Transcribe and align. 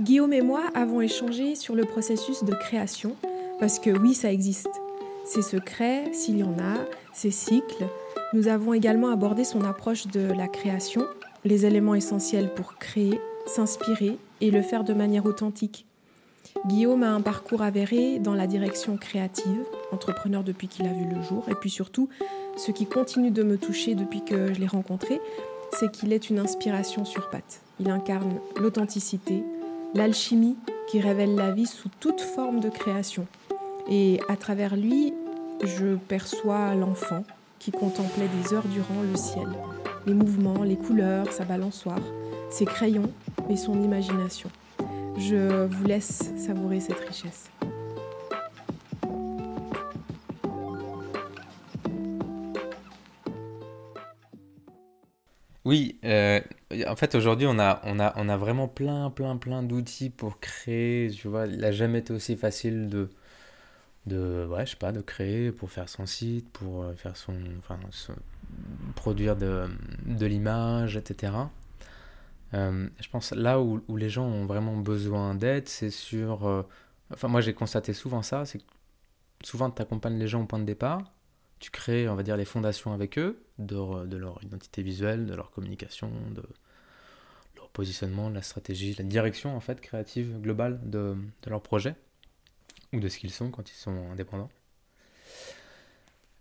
Guillaume 0.00 0.34
et 0.34 0.42
moi 0.42 0.60
avons 0.74 1.00
échangé 1.00 1.54
sur 1.54 1.74
le 1.74 1.84
processus 1.84 2.44
de 2.44 2.52
création, 2.52 3.16
parce 3.58 3.78
que 3.78 3.88
oui, 3.90 4.12
ça 4.12 4.30
existe. 4.30 4.68
Ses 5.24 5.40
secrets, 5.40 6.12
s'il 6.12 6.36
y 6.38 6.42
en 6.42 6.58
a, 6.58 6.76
ses 7.14 7.30
cycles. 7.30 7.86
Nous 8.34 8.48
avons 8.48 8.74
également 8.74 9.08
abordé 9.08 9.42
son 9.42 9.64
approche 9.64 10.06
de 10.08 10.32
la 10.32 10.48
création, 10.48 11.06
les 11.44 11.64
éléments 11.64 11.94
essentiels 11.94 12.52
pour 12.54 12.76
créer, 12.76 13.18
s'inspirer 13.46 14.18
et 14.42 14.50
le 14.50 14.60
faire 14.60 14.84
de 14.84 14.92
manière 14.92 15.24
authentique. 15.24 15.86
Guillaume 16.66 17.02
a 17.02 17.12
un 17.12 17.22
parcours 17.22 17.62
avéré 17.62 18.18
dans 18.18 18.34
la 18.34 18.46
direction 18.46 18.98
créative, 18.98 19.64
entrepreneur 19.92 20.42
depuis 20.42 20.68
qu'il 20.68 20.86
a 20.86 20.92
vu 20.92 21.06
le 21.06 21.22
jour, 21.22 21.46
et 21.48 21.54
puis 21.54 21.70
surtout, 21.70 22.10
ce 22.58 22.70
qui 22.70 22.84
continue 22.84 23.30
de 23.30 23.42
me 23.42 23.56
toucher 23.56 23.94
depuis 23.94 24.22
que 24.22 24.52
je 24.52 24.60
l'ai 24.60 24.66
rencontré, 24.66 25.20
c'est 25.72 25.90
qu'il 25.90 26.12
est 26.12 26.28
une 26.28 26.38
inspiration 26.38 27.06
sur 27.06 27.30
pattes. 27.30 27.62
Il 27.80 27.90
incarne 27.90 28.40
l'authenticité, 28.58 29.42
l'alchimie 29.96 30.56
qui 30.88 31.00
révèle 31.00 31.34
la 31.34 31.50
vie 31.50 31.66
sous 31.66 31.88
toute 32.00 32.20
forme 32.20 32.60
de 32.60 32.68
création. 32.68 33.26
Et 33.90 34.20
à 34.28 34.36
travers 34.36 34.76
lui, 34.76 35.14
je 35.64 35.96
perçois 35.96 36.74
l'enfant 36.74 37.24
qui 37.58 37.70
contemplait 37.70 38.28
des 38.28 38.54
heures 38.54 38.66
durant 38.68 39.02
le 39.02 39.16
ciel, 39.16 39.48
les 40.06 40.14
mouvements, 40.14 40.62
les 40.62 40.76
couleurs, 40.76 41.32
sa 41.32 41.44
balançoire, 41.44 42.02
ses 42.50 42.66
crayons 42.66 43.10
et 43.48 43.56
son 43.56 43.82
imagination. 43.82 44.50
Je 45.18 45.64
vous 45.64 45.84
laisse 45.84 46.30
savourer 46.36 46.80
cette 46.80 47.00
richesse. 47.00 47.50
Oui, 55.64 55.98
euh, 56.04 56.40
en 56.86 56.96
fait 56.96 57.14
aujourd'hui 57.14 57.46
on 57.46 57.58
a, 57.58 57.80
on, 57.84 58.00
a, 58.00 58.12
on 58.16 58.28
a 58.28 58.36
vraiment 58.36 58.68
plein, 58.68 59.10
plein, 59.10 59.36
plein 59.36 59.62
d'outils 59.62 60.10
pour 60.10 60.40
créer, 60.40 61.10
tu 61.10 61.28
vois, 61.28 61.46
il 61.46 61.58
n'a 61.58 61.72
jamais 61.72 62.00
été 62.00 62.12
aussi 62.12 62.36
facile 62.36 62.88
de, 62.88 63.10
de, 64.06 64.46
ouais, 64.50 64.66
je 64.66 64.72
sais 64.72 64.76
pas, 64.76 64.92
de 64.92 65.00
créer, 65.00 65.52
pour 65.52 65.70
faire 65.70 65.88
son 65.88 66.06
site, 66.06 66.48
pour 66.50 66.84
euh, 66.84 66.94
faire 66.94 67.16
son, 67.16 67.34
enfin, 67.58 67.78
produire 68.96 69.36
de, 69.36 69.68
de 70.06 70.26
l'image, 70.26 70.96
etc. 70.96 71.32
Euh, 72.54 72.88
je 73.00 73.08
pense 73.10 73.32
là 73.32 73.60
où, 73.60 73.82
les 73.96 74.10
gens 74.10 74.24
ont 74.26 74.46
vraiment 74.46 74.76
besoin 74.76 75.34
d'aide, 75.34 75.68
c'est 75.68 75.90
sur, 75.90 76.64
enfin 77.12 77.28
moi 77.28 77.40
j'ai 77.40 77.54
constaté 77.54 77.92
souvent 77.92 78.22
ça, 78.22 78.44
c'est 78.44 78.58
que 78.58 78.64
souvent 79.44 79.70
tu 79.70 79.82
accompagnes 79.82 80.18
les 80.18 80.28
gens 80.28 80.42
au 80.42 80.46
point 80.46 80.58
de 80.58 80.64
départ, 80.64 81.12
tu 81.58 81.70
crées, 81.70 82.08
on 82.08 82.14
va 82.14 82.22
dire, 82.22 82.36
les 82.36 82.44
fondations 82.44 82.92
avec 82.92 83.18
eux, 83.18 83.42
de, 83.58 84.06
de, 84.06 84.16
leur 84.16 84.42
identité 84.42 84.82
visuelle, 84.82 85.26
de 85.26 85.34
leur 85.34 85.50
communication, 85.50 86.10
de 86.34 86.42
leur 87.56 87.70
positionnement, 87.70 88.30
de 88.30 88.34
la 88.34 88.42
stratégie, 88.42 88.94
la 88.94 89.04
direction 89.04 89.56
en 89.56 89.60
fait 89.60 89.80
créative 89.80 90.40
globale 90.40 90.80
de, 90.84 91.16
de 91.42 91.50
leur 91.50 91.62
projet, 91.62 91.94
ou 92.92 93.00
de 93.00 93.08
ce 93.08 93.18
qu'ils 93.18 93.32
sont 93.32 93.50
quand 93.50 93.70
ils 93.70 93.74
sont 93.74 94.10
indépendants. 94.10 94.50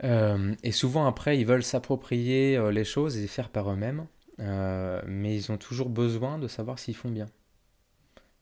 Euh, 0.04 0.54
et 0.64 0.72
souvent 0.72 1.06
après, 1.06 1.40
ils 1.40 1.46
veulent 1.46 1.64
s'approprier 1.64 2.58
euh, 2.58 2.72
les 2.72 2.84
choses 2.84 3.18
et 3.18 3.28
faire 3.28 3.50
par 3.50 3.72
eux-mêmes, 3.72 4.08
euh, 4.40 5.02
mais 5.08 5.36
ils 5.36 5.52
ont 5.52 5.58
toujours 5.58 5.90
besoin 5.90 6.38
de 6.38 6.48
savoir 6.48 6.80
s'ils 6.80 6.96
font 6.96 7.10
bien. 7.10 7.28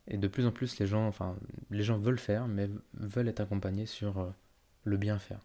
Et 0.08 0.18
de 0.18 0.28
plus 0.28 0.46
en 0.46 0.52
plus, 0.52 0.80
les 0.80 0.88
gens, 0.88 1.08
enfin, 1.08 1.38
les 1.70 1.84
gens 1.84 1.98
veulent 1.98 2.20
faire, 2.20 2.48
mais 2.48 2.70
veulent 2.96 3.30
être 3.30 3.40
accompagnés 3.40 3.86
sur 3.86 4.34
le 4.84 4.98
bien 4.98 5.18
faire. 5.18 5.40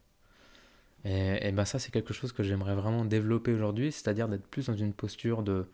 Et, 1.05 1.53
ben 1.53 1.65
ça, 1.65 1.79
c'est 1.79 1.91
quelque 1.93 2.13
chose 2.13 2.33
que 2.33 2.43
j'aimerais 2.43 2.75
vraiment 2.75 3.05
développer 3.05 3.53
aujourd'hui, 3.55 3.93
c'est-à-dire 3.93 4.29
d'être 4.29 4.47
plus 4.47 4.67
dans 4.67 4.77
une 4.77 4.93
posture 4.93 5.43
de 5.43 5.67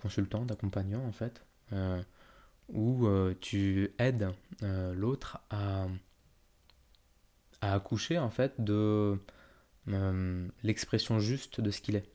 consultant, 0.00 0.44
d'accompagnant 0.44 1.04
en 1.04 1.12
fait, 1.12 1.44
euh, 1.72 2.02
où 2.68 3.06
euh, 3.06 3.34
tu 3.40 3.92
aides 3.98 4.30
euh, 4.62 4.94
l'autre 4.94 5.38
à, 5.50 5.86
à 7.60 7.74
accoucher 7.74 8.18
en 8.18 8.30
fait 8.30 8.54
de 8.58 9.18
l'expression 10.62 11.18
juste 11.18 11.60
de 11.60 11.72
ce 11.72 11.80
qu'il 11.80 11.96
est. 11.96 12.08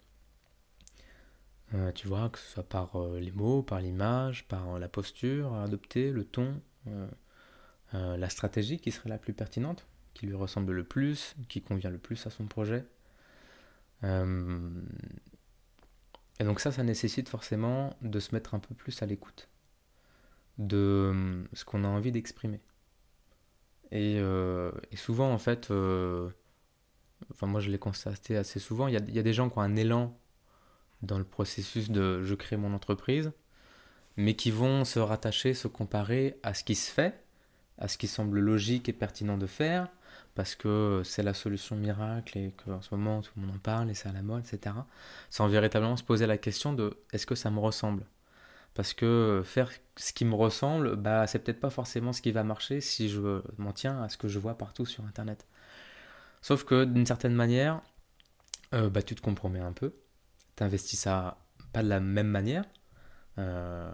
tu 1.95 2.07
vois, 2.07 2.29
que 2.29 2.39
ce 2.39 2.47
soit 2.53 2.63
par 2.63 2.97
les 3.19 3.31
mots, 3.31 3.61
par 3.61 3.81
l'image, 3.81 4.47
par 4.47 4.79
la 4.79 4.87
posture 4.87 5.53
à 5.53 5.63
adopter, 5.63 6.11
le 6.11 6.23
ton, 6.23 6.61
la 7.91 8.29
stratégie 8.29 8.79
qui 8.79 8.91
serait 8.93 9.09
la 9.09 9.17
plus 9.17 9.33
pertinente 9.33 9.85
qui 10.17 10.25
lui 10.25 10.33
ressemble 10.33 10.73
le 10.73 10.83
plus, 10.83 11.35
qui 11.47 11.61
convient 11.61 11.91
le 11.91 11.99
plus 11.99 12.25
à 12.25 12.31
son 12.31 12.47
projet. 12.47 12.83
Euh, 14.03 14.69
et 16.39 16.43
donc 16.43 16.59
ça, 16.59 16.71
ça 16.71 16.83
nécessite 16.83 17.29
forcément 17.29 17.95
de 18.01 18.19
se 18.19 18.33
mettre 18.33 18.55
un 18.55 18.59
peu 18.59 18.73
plus 18.73 18.99
à 19.03 19.05
l'écoute 19.05 19.47
de 20.57 21.45
ce 21.53 21.65
qu'on 21.65 21.83
a 21.83 21.87
envie 21.87 22.11
d'exprimer. 22.11 22.59
Et, 23.91 24.17
euh, 24.19 24.71
souvent, 24.95 25.31
en 25.31 25.37
fait, 25.37 25.69
euh, 25.69 26.31
enfin 27.31 27.45
moi 27.45 27.61
je 27.61 27.69
l'ai 27.69 27.77
constaté 27.77 28.37
assez 28.37 28.59
souvent, 28.59 28.87
il 28.87 28.93
y, 28.93 29.19
a, 29.19 29.23
des 29.23 29.33
gens 29.33 29.49
qui 29.51 29.59
ont 29.59 29.61
un 29.61 29.75
élan 29.75 30.19
dans 31.03 31.19
le 31.19 31.23
processus 31.23 31.91
de 31.91 32.23
je 32.23 32.33
crée 32.33 32.57
mon 32.57 32.73
entreprise, 32.73 33.31
mais 34.15 34.35
qui 34.35 34.49
vont 34.49 34.83
se 34.83 34.97
rattacher, 34.97 35.53
se 35.53 35.67
comparer 35.67 36.39
à 36.41 36.55
ce 36.55 36.63
qui 36.63 36.73
se 36.73 36.91
fait, 36.91 37.23
à 37.77 37.87
ce 37.87 37.99
qui 37.99 38.07
semble 38.07 38.39
logique 38.39 38.89
et 38.89 38.93
pertinent 38.93 39.37
de 39.37 39.45
faire, 39.45 39.89
parce 40.37 40.53
que 40.53 41.01
c'est 41.03 41.23
la 41.23 41.33
solution 41.33 41.75
miracle 41.75 42.37
et 42.37 42.51
qu'en 42.63 42.79
ce 42.79 42.93
moment 42.93 43.23
tout 43.23 43.31
le 43.35 43.41
monde 43.41 43.55
en 43.55 43.57
parle 43.57 43.89
et 43.89 43.95
c'est 43.95 44.07
à 44.07 44.11
la 44.11 44.21
mode, 44.21 44.45
etc. 44.45 44.75
Sans 45.31 45.47
véritablement 45.47 45.97
se 45.97 46.03
poser 46.03 46.27
la 46.27 46.37
question 46.37 46.73
de 46.73 46.95
est-ce 47.11 47.25
que 47.25 47.33
ça 47.33 47.49
me 47.49 47.57
ressemble? 47.59 48.05
Parce 48.75 48.93
que 48.93 49.41
faire 49.43 49.71
ce 49.95 50.13
qui 50.13 50.25
me 50.25 50.35
ressemble, 50.35 50.95
bah, 50.95 51.25
c'est 51.25 51.39
peut-être 51.39 51.59
pas 51.59 51.71
forcément 51.71 52.13
ce 52.13 52.21
qui 52.21 52.31
va 52.31 52.43
marcher 52.43 52.81
si 52.81 53.09
je 53.09 53.41
m'en 53.57 53.73
tiens 53.73 54.03
à 54.03 54.09
ce 54.09 54.17
que 54.17 54.27
je 54.27 54.37
vois 54.37 54.55
partout 54.59 54.85
sur 54.85 55.03
Internet. 55.05 55.47
Sauf 56.43 56.65
que 56.65 56.85
d'une 56.85 57.07
certaine 57.07 57.33
manière, 57.33 57.81
euh, 58.75 58.91
bah, 58.91 59.01
tu 59.01 59.15
te 59.15 59.21
compromets 59.21 59.59
un 59.59 59.73
peu, 59.73 59.95
tu 60.55 60.63
investis 60.63 60.99
ça 60.99 61.39
pas 61.73 61.81
de 61.81 61.89
la 61.89 61.99
même 61.99 62.27
manière. 62.27 62.65
Euh, 63.39 63.91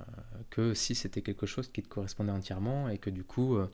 que 0.49 0.73
si 0.73 0.93
c'était 0.93 1.21
quelque 1.21 1.45
chose 1.45 1.71
qui 1.71 1.83
te 1.83 1.87
correspondait 1.87 2.31
entièrement 2.31 2.89
et 2.89 2.97
que 2.97 3.09
du 3.09 3.23
coup 3.25 3.57
euh, 3.57 3.67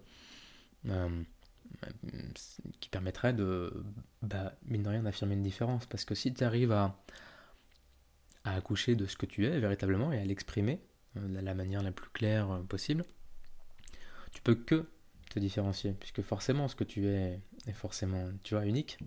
qui 2.80 2.90
permettrait 2.90 3.34
de, 3.34 3.84
bah, 4.22 4.54
mine 4.66 4.84
de 4.84 4.90
rien, 4.90 5.04
d'affirmer 5.04 5.36
une 5.36 5.44
différence. 5.44 5.86
Parce 5.86 6.06
que 6.06 6.16
si 6.16 6.34
tu 6.34 6.44
arrives 6.44 6.72
à, 6.72 6.96
à 8.44 8.56
accoucher 8.56 8.96
de 8.96 9.06
ce 9.06 9.16
que 9.16 9.26
tu 9.26 9.46
es 9.46 9.60
véritablement 9.60 10.12
et 10.12 10.20
à 10.20 10.26
l'exprimer 10.26 10.82
euh, 11.18 11.28
de 11.28 11.40
la 11.40 11.54
manière 11.54 11.84
la 11.84 11.92
plus 11.92 12.10
claire 12.10 12.52
euh, 12.52 12.60
possible, 12.62 13.04
tu 14.32 14.42
peux 14.42 14.56
que 14.56 14.90
te 15.30 15.40
différencier, 15.40 15.94
puisque 15.94 16.22
forcément 16.22 16.68
ce 16.68 16.76
que 16.76 16.84
tu 16.84 17.08
es 17.08 17.40
est 17.68 17.74
forcément, 17.74 18.30
tu 18.44 18.56
vois, 18.56 18.66
unique. 18.66 18.98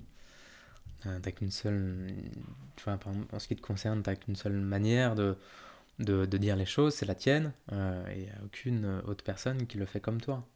Euh, 1.07 1.19
t'as 1.21 1.33
qu'une 1.33 1.51
seule, 1.51 2.15
tu 2.77 2.85
vois, 2.85 2.99
en 3.33 3.39
ce 3.39 3.49
qui 3.49 3.57
te 3.57 3.61
concerne, 3.61 4.03
t'as 4.03 4.15
qu'une 4.15 4.37
seule 4.37 4.53
manière 4.53 5.17
de, 5.17 5.37
de, 5.99 6.27
de, 6.27 6.39
dire 6.39 6.55
les 6.55 6.67
choses, 6.67 6.95
c'est 6.95 7.07
la 7.07 7.17
tienne, 7.17 7.53
et 7.73 8.15
il 8.15 8.23
n'y 8.23 8.31
a 8.31 8.45
aucune 8.45 9.03
autre 9.05 9.25
personne 9.25 9.67
qui 9.67 9.79
le 9.79 9.87
fait 9.87 10.01
comme 10.01 10.21
toi. 10.21 10.47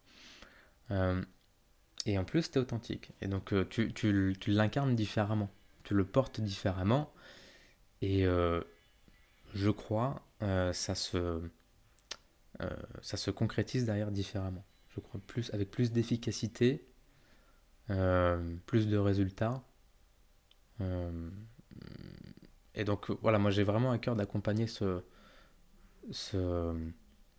Et 2.07 2.17
en 2.17 2.23
plus, 2.23 2.49
tu 2.49 2.57
es 2.57 2.61
authentique. 2.61 3.11
Et 3.21 3.27
donc, 3.27 3.53
euh, 3.53 3.65
tu, 3.69 3.93
tu, 3.93 4.33
tu 4.39 4.51
l'incarnes 4.51 4.95
différemment. 4.95 5.51
Tu 5.83 5.93
le 5.93 6.05
portes 6.05 6.39
différemment. 6.39 7.13
Et 8.01 8.25
euh, 8.25 8.61
je 9.53 9.69
crois, 9.69 10.21
euh, 10.41 10.71
ça, 10.71 10.95
se, 10.95 11.41
ça 13.01 13.17
se 13.17 13.29
concrétise 13.29 13.85
derrière 13.85 14.11
différemment. 14.11 14.63
Je 14.89 15.01
crois 15.01 15.19
plus, 15.27 15.53
avec 15.53 15.69
plus 15.69 15.91
d'efficacité, 15.91 16.87
plus 17.87 18.87
de 18.87 18.97
résultats. 18.97 19.61
et 22.73 22.83
donc, 22.85 23.11
voilà, 23.21 23.37
moi 23.37 23.51
j'ai 23.51 23.63
vraiment 23.63 23.91
à 23.91 23.97
cœur 23.97 24.15
d'accompagner 24.15 24.67
ce, 24.67 25.03
ce, 26.11 26.73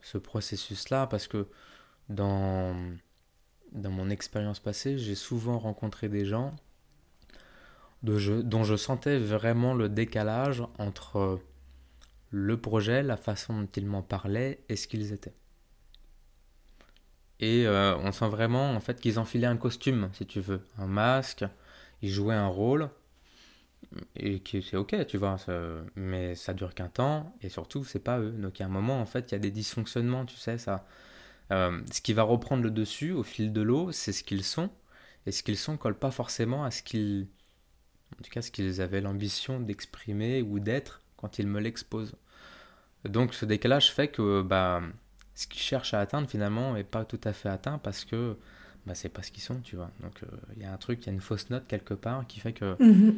ce 0.02 0.19
processus-là 0.19 1.06
parce 1.06 1.26
que 1.26 1.48
dans 2.08 2.76
dans 3.72 3.90
mon 3.90 4.10
expérience 4.10 4.60
passée, 4.60 4.98
j'ai 4.98 5.14
souvent 5.14 5.58
rencontré 5.58 6.08
des 6.08 6.24
gens 6.24 6.54
dont 8.02 8.64
je 8.64 8.76
sentais 8.76 9.18
vraiment 9.18 9.74
le 9.74 9.88
décalage 9.88 10.62
entre 10.78 11.40
le 12.30 12.60
projet, 12.60 13.02
la 13.02 13.16
façon 13.16 13.62
dont 13.62 13.68
ils 13.76 13.86
m'en 13.86 14.02
parlaient 14.02 14.60
et 14.68 14.76
ce 14.76 14.86
qu'ils 14.86 15.12
étaient. 15.12 15.34
Et 17.40 17.66
euh, 17.66 17.96
on 17.98 18.12
sent 18.12 18.28
vraiment 18.28 18.72
en 18.72 18.80
fait 18.80 19.00
qu'ils 19.00 19.18
enfilaient 19.18 19.46
un 19.46 19.56
costume, 19.56 20.10
si 20.12 20.26
tu 20.26 20.40
veux, 20.40 20.60
un 20.76 20.86
masque, 20.86 21.44
ils 22.02 22.10
jouaient 22.10 22.34
un 22.34 22.48
rôle, 22.48 22.90
et 24.16 24.40
qui 24.40 24.62
c'est 24.62 24.76
ok, 24.76 25.06
tu 25.06 25.18
vois, 25.18 25.36
mais 25.94 26.34
ça 26.34 26.52
dure 26.52 26.74
qu'un 26.74 26.88
temps, 26.88 27.34
et 27.40 27.48
surtout 27.48 27.84
c'est 27.84 28.00
pas 28.00 28.18
eux. 28.18 28.32
Donc 28.32 28.58
il 28.58 28.62
y 28.62 28.64
a 28.64 28.66
un 28.66 28.70
moment 28.70 29.00
en 29.00 29.06
fait 29.06 29.30
il 29.30 29.32
y 29.32 29.36
a 29.36 29.38
des 29.38 29.50
dysfonctionnements, 29.50 30.24
tu 30.24 30.36
sais, 30.36 30.58
ça, 30.58 30.84
euh, 31.52 31.80
ce 31.92 32.00
qui 32.00 32.12
va 32.12 32.22
reprendre 32.22 32.62
le 32.62 32.70
dessus 32.70 33.12
au 33.12 33.22
fil 33.22 33.52
de 33.52 33.60
l'eau, 33.60 33.92
c'est 33.92 34.12
ce 34.12 34.22
qu'ils 34.24 34.44
sont. 34.44 34.70
Et 35.26 35.32
ce 35.32 35.42
qu'ils 35.42 35.56
sont 35.58 35.76
colle 35.76 35.94
pas 35.98 36.10
forcément 36.10 36.64
à 36.64 36.70
ce 36.70 36.82
qu'ils, 36.82 37.26
en 38.18 38.22
tout 38.22 38.30
cas, 38.30 38.40
ce 38.42 38.50
qu'ils 38.50 38.80
avaient 38.80 39.00
l'ambition 39.00 39.60
d'exprimer 39.60 40.42
ou 40.42 40.58
d'être 40.58 41.00
quand 41.16 41.38
ils 41.38 41.46
me 41.46 41.60
l'exposent. 41.60 42.14
Donc 43.04 43.34
ce 43.34 43.44
décalage 43.44 43.92
fait 43.92 44.08
que 44.08 44.42
bah, 44.42 44.82
ce 45.34 45.46
qu'ils 45.46 45.60
cherchent 45.60 45.94
à 45.94 46.00
atteindre 46.00 46.28
finalement 46.28 46.74
n'est 46.74 46.84
pas 46.84 47.04
tout 47.04 47.20
à 47.24 47.32
fait 47.32 47.48
atteint 47.48 47.78
parce 47.78 48.04
que 48.04 48.36
bah, 48.86 48.94
c'est 48.94 49.08
pas 49.08 49.22
ce 49.22 49.30
qu'ils 49.30 49.42
sont, 49.42 49.60
tu 49.60 49.76
vois. 49.76 49.90
Donc 50.00 50.22
euh, 50.22 50.26
il 50.56 50.62
y 50.62 50.64
a 50.66 50.72
un 50.72 50.76
truc, 50.78 51.00
il 51.02 51.06
y 51.06 51.10
a 51.10 51.12
une 51.12 51.20
fausse 51.20 51.50
note 51.50 51.66
quelque 51.66 51.94
part 51.94 52.26
qui 52.26 52.40
fait 52.40 52.52
que 52.52 52.76
Mhm. 52.82 53.14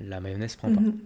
la 0.00 0.20
mayonnaise 0.20 0.56
prend 0.56 0.72
pas. 0.72 0.80
Mhm. 0.80 0.98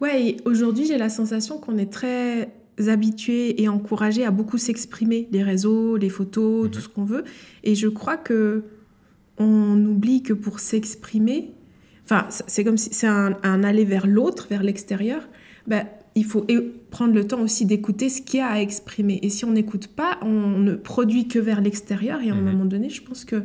Ouais, 0.00 0.26
et 0.26 0.36
aujourd'hui, 0.44 0.86
j'ai 0.86 0.98
la 0.98 1.08
sensation 1.08 1.58
qu'on 1.58 1.78
est 1.78 1.92
très 1.92 2.50
habitué 2.88 3.62
et 3.62 3.68
encouragé 3.68 4.24
à 4.24 4.30
beaucoup 4.30 4.58
s'exprimer, 4.58 5.28
les 5.30 5.42
réseaux, 5.42 5.96
les 5.96 6.08
photos, 6.08 6.64
Mhm. 6.64 6.70
tout 6.70 6.80
ce 6.80 6.88
qu'on 6.88 7.04
veut. 7.04 7.24
Et 7.64 7.74
je 7.74 7.88
crois 7.88 8.16
que 8.16 8.64
on 9.38 9.84
oublie 9.84 10.22
que 10.22 10.32
pour 10.32 10.60
s'exprimer, 10.60 11.52
enfin, 12.04 12.26
c'est 12.46 12.64
comme 12.64 12.76
si 12.76 12.90
c'est 12.92 13.06
un, 13.06 13.36
un 13.42 13.64
aller 13.64 13.84
vers 13.84 14.06
l'autre, 14.06 14.46
vers 14.50 14.62
l'extérieur. 14.62 15.28
Ben, 15.66 15.86
il 16.14 16.24
faut 16.24 16.46
prendre 16.90 17.14
le 17.14 17.26
temps 17.26 17.40
aussi 17.40 17.64
d'écouter 17.64 18.08
ce 18.10 18.20
qu'il 18.20 18.38
y 18.40 18.42
a 18.42 18.48
à 18.48 18.60
exprimer. 18.60 19.18
Et 19.22 19.30
si 19.30 19.44
on 19.46 19.52
n'écoute 19.52 19.86
pas, 19.86 20.18
on 20.22 20.58
ne 20.58 20.74
produit 20.74 21.26
que 21.28 21.38
vers 21.38 21.60
l'extérieur. 21.62 22.20
Et 22.20 22.28
à 22.30 22.34
un 22.34 22.40
Mhm. 22.40 22.44
moment 22.52 22.64
donné, 22.66 22.90
je 22.90 23.02
pense 23.02 23.24
que 23.24 23.42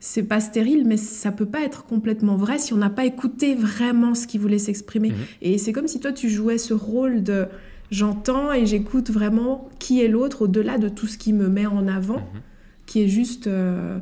c'est 0.00 0.24
pas 0.24 0.40
stérile, 0.40 0.82
mais 0.84 0.96
ça 0.96 1.30
peut 1.30 1.46
pas 1.46 1.60
être 1.62 1.84
complètement 1.84 2.34
vrai 2.34 2.58
si 2.58 2.72
on 2.74 2.76
n'a 2.78 2.90
pas 2.90 3.04
écouté 3.04 3.54
vraiment 3.54 4.16
ce 4.16 4.26
qu'il 4.26 4.40
voulait 4.40 4.58
s'exprimer. 4.58 5.10
Mhm. 5.10 5.16
Et 5.42 5.58
c'est 5.58 5.72
comme 5.72 5.86
si 5.86 6.00
toi, 6.00 6.10
tu 6.10 6.28
jouais 6.28 6.58
ce 6.58 6.74
rôle 6.74 7.22
de 7.22 7.46
j'entends 7.92 8.52
et 8.52 8.66
j'écoute 8.66 9.10
vraiment 9.10 9.68
qui 9.78 10.00
est 10.02 10.08
l'autre 10.08 10.42
au-delà 10.42 10.78
de 10.78 10.88
tout 10.88 11.06
ce 11.06 11.16
qui 11.18 11.32
me 11.32 11.48
met 11.48 11.66
en 11.66 11.86
avant, 11.86 12.16
Mhm. 12.16 12.40
qui 12.86 13.02
est 13.02 13.08
juste 13.08 13.46
euh, 13.46 13.98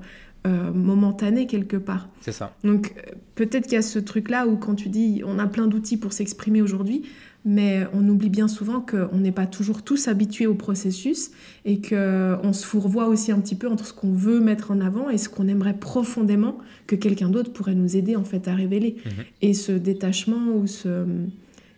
euh, 0.46 0.72
momentané 0.72 1.46
quelque 1.46 1.76
part. 1.76 2.08
C'est 2.22 2.32
ça. 2.32 2.54
Donc 2.64 2.94
euh, 2.96 3.10
peut-être 3.34 3.64
qu'il 3.64 3.74
y 3.74 3.76
a 3.76 3.82
ce 3.82 3.98
truc-là 3.98 4.46
où 4.46 4.56
quand 4.56 4.74
tu 4.74 4.88
dis 4.88 5.22
on 5.26 5.38
a 5.38 5.46
plein 5.46 5.66
d'outils 5.66 5.98
pour 5.98 6.12
s'exprimer 6.14 6.62
aujourd'hui, 6.62 7.02
mais 7.44 7.86
on 7.94 8.06
oublie 8.08 8.28
bien 8.30 8.48
souvent 8.48 8.80
qu'on 8.80 9.16
n'est 9.18 9.32
pas 9.32 9.46
toujours 9.46 9.82
tous 9.82 10.08
habitués 10.08 10.46
au 10.46 10.54
processus 10.54 11.30
et 11.64 11.80
qu'on 11.80 12.52
se 12.52 12.64
fourvoie 12.66 13.06
aussi 13.08 13.32
un 13.32 13.40
petit 13.40 13.54
peu 13.54 13.66
entre 13.68 13.86
ce 13.86 13.92
qu'on 13.94 14.12
veut 14.12 14.40
mettre 14.40 14.70
en 14.70 14.80
avant 14.80 15.08
et 15.10 15.18
ce 15.18 15.28
qu'on 15.28 15.48
aimerait 15.48 15.74
profondément 15.78 16.58
que 16.86 16.96
quelqu'un 16.96 17.28
d'autre 17.30 17.52
pourrait 17.52 17.74
nous 17.74 17.96
aider 17.96 18.14
en 18.16 18.24
fait 18.24 18.46
à 18.46 18.54
révéler. 18.54 18.96
Mhm. 19.04 19.12
Et 19.42 19.54
ce 19.54 19.72
détachement 19.72 20.54
ou 20.54 20.66
ce, 20.66 21.04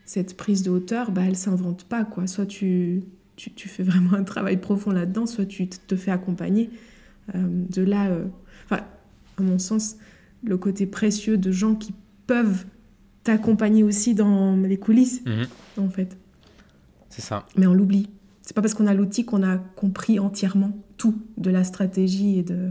cette 0.05 0.37
prise 0.37 0.63
de 0.63 0.71
hauteur, 0.71 1.11
bah, 1.11 1.23
elle 1.27 1.37
s'invente 1.37 1.85
pas. 1.85 2.05
quoi. 2.05 2.27
Soit 2.27 2.47
tu, 2.47 3.03
tu, 3.37 3.51
tu 3.53 3.69
fais 3.69 3.83
vraiment 3.83 4.15
un 4.15 4.25
travail 4.25 4.57
profond 4.59 4.91
là-dedans, 4.91 5.27
soit 5.27 5.47
tu 5.47 5.69
te- 5.69 5.97
fais 5.97 6.11
accompagner. 6.11 6.71
Euh, 7.35 7.41
de 7.47 7.83
là, 7.83 8.09
euh, 8.09 8.25
enfin, 8.65 8.83
à 9.39 9.43
mon 9.43 9.59
sens, 9.59 9.97
le 10.45 10.57
côté 10.57 10.87
précieux 10.87 11.39
de 11.39 11.51
gens 11.53 11.75
qui 11.75 11.95
peuvent 12.27 12.65
t'accompagner 13.25 13.85
aussi 13.85 14.15
dans 14.15 14.57
les 14.57 14.77
coulisses, 14.77 15.23
Mhm. 15.25 15.47
en 15.85 15.89
fait. 15.89 16.17
C'est 17.09 17.23
ça. 17.23 17.47
Mais 17.57 17.67
on 17.67 17.75
l'oublie. 17.75 18.09
C'est 18.41 18.55
pas 18.55 18.61
parce 18.63 18.75
qu'on 18.75 18.89
a 18.89 18.95
l'outil 18.95 19.25
qu'on 19.25 19.45
a 19.45 19.57
compris 19.59 20.19
entièrement 20.19 20.77
tout 20.97 21.15
de 21.39 21.51
la 21.51 21.63
stratégie 21.63 22.39
et 22.39 22.43
de 22.43 22.71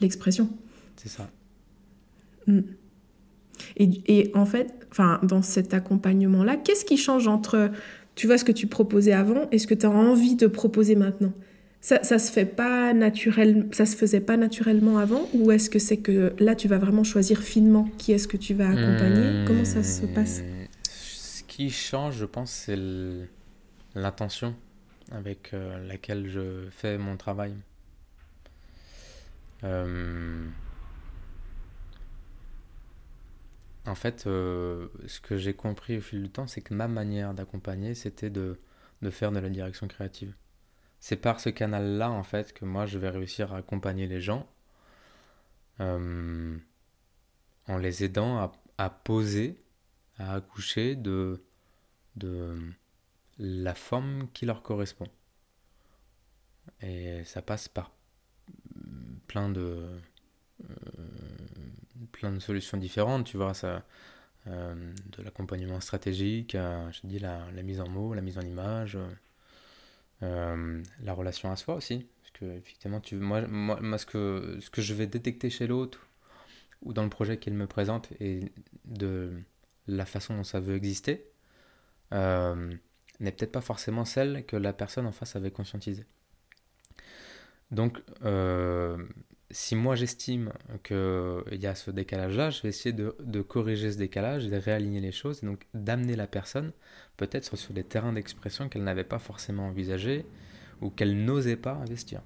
l'expression. 0.00 0.48
C'est 0.96 1.08
ça. 1.08 1.30
Et, 2.48 3.88
et 4.06 4.30
en 4.36 4.46
fait, 4.46 4.85
enfin, 4.96 5.20
dans 5.22 5.42
cet 5.42 5.74
accompagnement-là, 5.74 6.56
qu'est-ce 6.56 6.86
qui 6.86 6.96
change 6.96 7.28
entre, 7.28 7.70
tu 8.14 8.26
vois, 8.26 8.38
ce 8.38 8.44
que 8.44 8.52
tu 8.52 8.66
proposais 8.66 9.12
avant 9.12 9.46
et 9.52 9.58
ce 9.58 9.66
que 9.66 9.74
tu 9.74 9.84
as 9.84 9.90
envie 9.90 10.36
de 10.36 10.46
proposer 10.46 10.96
maintenant? 10.96 11.32
Ça, 11.82 12.02
ça 12.02 12.18
se 12.18 12.32
fait 12.32 12.46
pas 12.46 12.94
naturel, 12.94 13.68
ça 13.72 13.84
se 13.84 13.94
faisait 13.94 14.20
pas 14.20 14.36
naturellement 14.36 14.98
avant 14.98 15.28
ou 15.34 15.52
est-ce 15.52 15.68
que 15.70 15.78
c'est 15.78 15.98
que 15.98 16.32
là 16.40 16.56
tu 16.56 16.66
vas 16.66 16.78
vraiment 16.78 17.04
choisir 17.04 17.40
finement 17.42 17.88
qui 17.98 18.10
est-ce 18.12 18.26
que 18.26 18.36
tu 18.36 18.54
vas 18.54 18.70
accompagner? 18.70 19.44
Comment 19.46 19.64
ça 19.64 19.84
se 19.84 20.06
passe? 20.06 20.40
Hmm, 20.40 20.66
Ce 20.82 21.42
qui 21.44 21.70
change, 21.70 22.16
je 22.16 22.24
pense, 22.24 22.50
c'est 22.50 22.78
l'intention 23.94 24.54
avec 25.12 25.50
euh, 25.52 25.86
laquelle 25.86 26.28
je 26.28 26.66
fais 26.70 26.98
mon 26.98 27.16
travail. 27.16 27.52
Euh, 29.62 30.46
En 33.86 33.94
fait, 33.94 34.26
euh, 34.26 34.88
ce 35.06 35.20
que 35.20 35.36
j'ai 35.36 35.54
compris 35.54 35.98
au 35.98 36.00
fil 36.00 36.22
du 36.22 36.30
temps, 36.30 36.46
c'est 36.46 36.60
que 36.60 36.74
ma 36.74 36.88
manière 36.88 37.34
d'accompagner, 37.34 37.94
c'était 37.94 38.30
de, 38.30 38.60
de 39.02 39.10
faire 39.10 39.30
de 39.32 39.38
la 39.38 39.48
direction 39.48 39.86
créative. 39.88 40.34
C'est 40.98 41.16
par 41.16 41.40
ce 41.40 41.50
canal-là, 41.50 42.10
en 42.10 42.22
fait, 42.24 42.52
que 42.52 42.64
moi, 42.64 42.86
je 42.86 42.98
vais 42.98 43.10
réussir 43.10 43.52
à 43.52 43.58
accompagner 43.58 44.06
les 44.06 44.20
gens 44.20 44.48
euh, 45.80 46.58
en 47.68 47.78
les 47.78 48.04
aidant 48.04 48.38
à, 48.38 48.52
à 48.78 48.90
poser, 48.90 49.62
à 50.18 50.34
accoucher 50.34 50.96
de, 50.96 51.44
de 52.16 52.58
la 53.38 53.74
forme 53.74 54.28
qui 54.32 54.46
leur 54.46 54.62
correspond. 54.62 55.08
Et 56.80 57.22
ça 57.24 57.42
passe 57.42 57.68
par 57.68 57.92
plein 59.28 59.48
de, 59.48 60.00
euh, 60.62 60.95
plein 62.12 62.32
de 62.32 62.38
solutions 62.38 62.78
différentes, 62.78 63.26
tu 63.26 63.36
vois, 63.36 63.54
ça, 63.54 63.84
euh, 64.48 64.74
de 65.16 65.22
l'accompagnement 65.24 65.80
stratégique, 65.80 66.54
à, 66.54 66.90
je 66.92 67.00
dis, 67.04 67.18
la, 67.18 67.44
mise 67.64 67.80
en 67.80 67.88
mots, 67.88 68.14
la 68.14 68.22
mise 68.22 68.38
en 68.38 68.42
image, 68.42 68.96
euh, 70.22 70.82
la 71.02 71.12
relation 71.12 71.50
à 71.50 71.56
soi 71.56 71.74
aussi. 71.74 72.06
Parce 72.20 72.30
que, 72.32 72.44
effectivement, 72.56 73.00
tu, 73.00 73.16
moi, 73.16 73.46
ce, 73.98 74.06
que, 74.06 74.58
je 74.76 74.94
vais 74.94 75.06
détecter 75.06 75.50
chez 75.50 75.66
l'autre 75.66 76.06
ou 76.82 76.92
dans 76.92 77.02
le 77.02 77.10
projet 77.10 77.38
qu'il 77.38 77.54
me 77.54 77.66
présente 77.66 78.10
et 78.20 78.52
de 78.84 79.32
la 79.88 80.06
façon 80.06 80.36
dont 80.36 80.44
ça 80.44 80.60
veut 80.60 80.76
exister 80.76 81.26
euh, 82.12 82.72
n'est 83.18 83.32
peut-être 83.32 83.52
pas 83.52 83.60
forcément 83.60 84.04
celle 84.04 84.44
que 84.46 84.56
la 84.56 84.72
personne 84.72 85.06
en 85.06 85.12
face 85.12 85.34
avait 85.34 85.50
conscientisée. 85.50 86.04
Donc, 87.70 88.02
euh, 88.24 88.96
si 89.50 89.76
moi 89.76 89.94
j'estime 89.96 90.52
qu'il 90.82 91.60
y 91.60 91.66
a 91.66 91.74
ce 91.74 91.90
décalage-là, 91.90 92.50
je 92.50 92.62
vais 92.62 92.68
essayer 92.68 92.92
de, 92.92 93.16
de, 93.20 93.42
corriger 93.42 93.92
ce 93.92 93.98
décalage 93.98 94.46
et 94.46 94.50
de 94.50 94.56
réaligner 94.56 95.00
les 95.00 95.12
choses, 95.12 95.42
et 95.42 95.46
donc 95.46 95.66
d'amener 95.74 96.16
la 96.16 96.26
personne 96.26 96.72
peut-être 97.16 97.56
sur 97.56 97.74
des 97.74 97.84
terrains 97.84 98.12
d'expression 98.12 98.68
qu'elle 98.68 98.84
n'avait 98.84 99.04
pas 99.04 99.18
forcément 99.18 99.66
envisagés 99.66 100.26
ou 100.80 100.90
qu'elle 100.90 101.24
n'osait 101.24 101.56
pas 101.56 101.72
investir. 101.72 102.22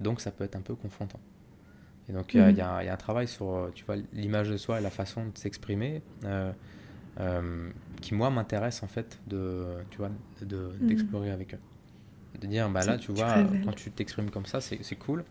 Donc 0.00 0.20
ça 0.20 0.30
peut 0.30 0.44
être 0.44 0.56
un 0.56 0.62
peu 0.62 0.74
confrontant. 0.74 1.20
Et 2.08 2.12
donc 2.12 2.34
il 2.34 2.40
mmh. 2.40 2.50
y, 2.50 2.54
y, 2.54 2.56
y, 2.56 2.60
a 2.60 2.92
un 2.92 2.96
travail 2.96 3.28
sur 3.28 3.70
tu 3.74 3.84
vois, 3.84 3.96
l'image 4.12 4.50
de 4.50 4.56
soi 4.56 4.80
et 4.80 4.82
la 4.82 4.90
façon 4.90 5.26
de 5.26 5.38
s'exprimer 5.38 6.02
euh, 6.24 6.52
euh, 7.20 7.70
qui 8.00 8.14
moi 8.14 8.30
m'intéresse 8.30 8.82
en 8.82 8.88
fait 8.88 9.20
de, 9.26 9.66
tu 9.90 9.98
vois, 9.98 10.10
d'explorer 10.40 11.26
de, 11.26 11.30
mmh. 11.30 11.34
avec 11.34 11.54
eux. 11.54 11.60
De 12.42 12.48
dire, 12.48 12.68
bah 12.68 12.84
là 12.84 12.98
tu 12.98 13.12
vois, 13.12 13.36
quand 13.64 13.72
tu 13.72 13.90
t'exprimes 13.90 14.30
comme 14.30 14.46
ça, 14.46 14.60
c'est 14.60 14.96
cool 14.96 15.24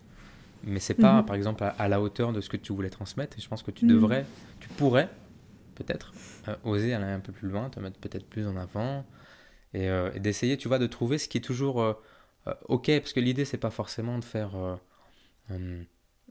mais 0.64 0.80
c'est 0.80 0.94
pas, 0.94 1.22
mmh. 1.22 1.26
par 1.26 1.36
exemple, 1.36 1.64
à, 1.64 1.70
à, 1.70 1.88
la 1.88 2.00
hauteur 2.00 2.34
de 2.34 2.40
ce 2.40 2.48
que 2.48 2.56
tu 2.56 2.72
voulais 2.72 2.92
transmettre. 2.92 3.36
Et 3.38 3.42
je 3.42 3.48
pense 3.48 3.64
que 3.64 3.72
tu 3.72 3.86
mmh. 3.86 3.88
devrais, 3.88 4.26
tu 4.60 4.70
pourrais 4.70 5.10
peut-être 5.74 6.14
euh, 6.48 6.56
oser 6.64 6.94
aller 6.94 7.06
un 7.06 7.20
peu 7.20 7.32
plus 7.32 7.50
loin, 7.50 7.72
te 7.72 7.80
mettre 7.80 8.00
peut-être 8.00 8.28
plus 8.28 8.48
en 8.48 8.56
avant 8.56 9.04
et, 9.74 9.90
euh, 9.90 10.12
et 10.14 10.20
d'essayer, 10.20 10.58
tu 10.58 10.68
vois, 10.68 10.78
de 10.78 10.88
trouver 10.88 11.18
ce 11.18 11.28
qui 11.28 11.40
est 11.40 11.42
toujours 11.42 11.82
euh, 11.82 11.94
ok, 12.68 12.92
parce 13.00 13.14
que 13.14 13.20
l'idée 13.20 13.46
c'est 13.46 13.58
pas 13.58 13.72
forcément 13.72 14.20
de 14.20 14.24
faire, 14.24 14.52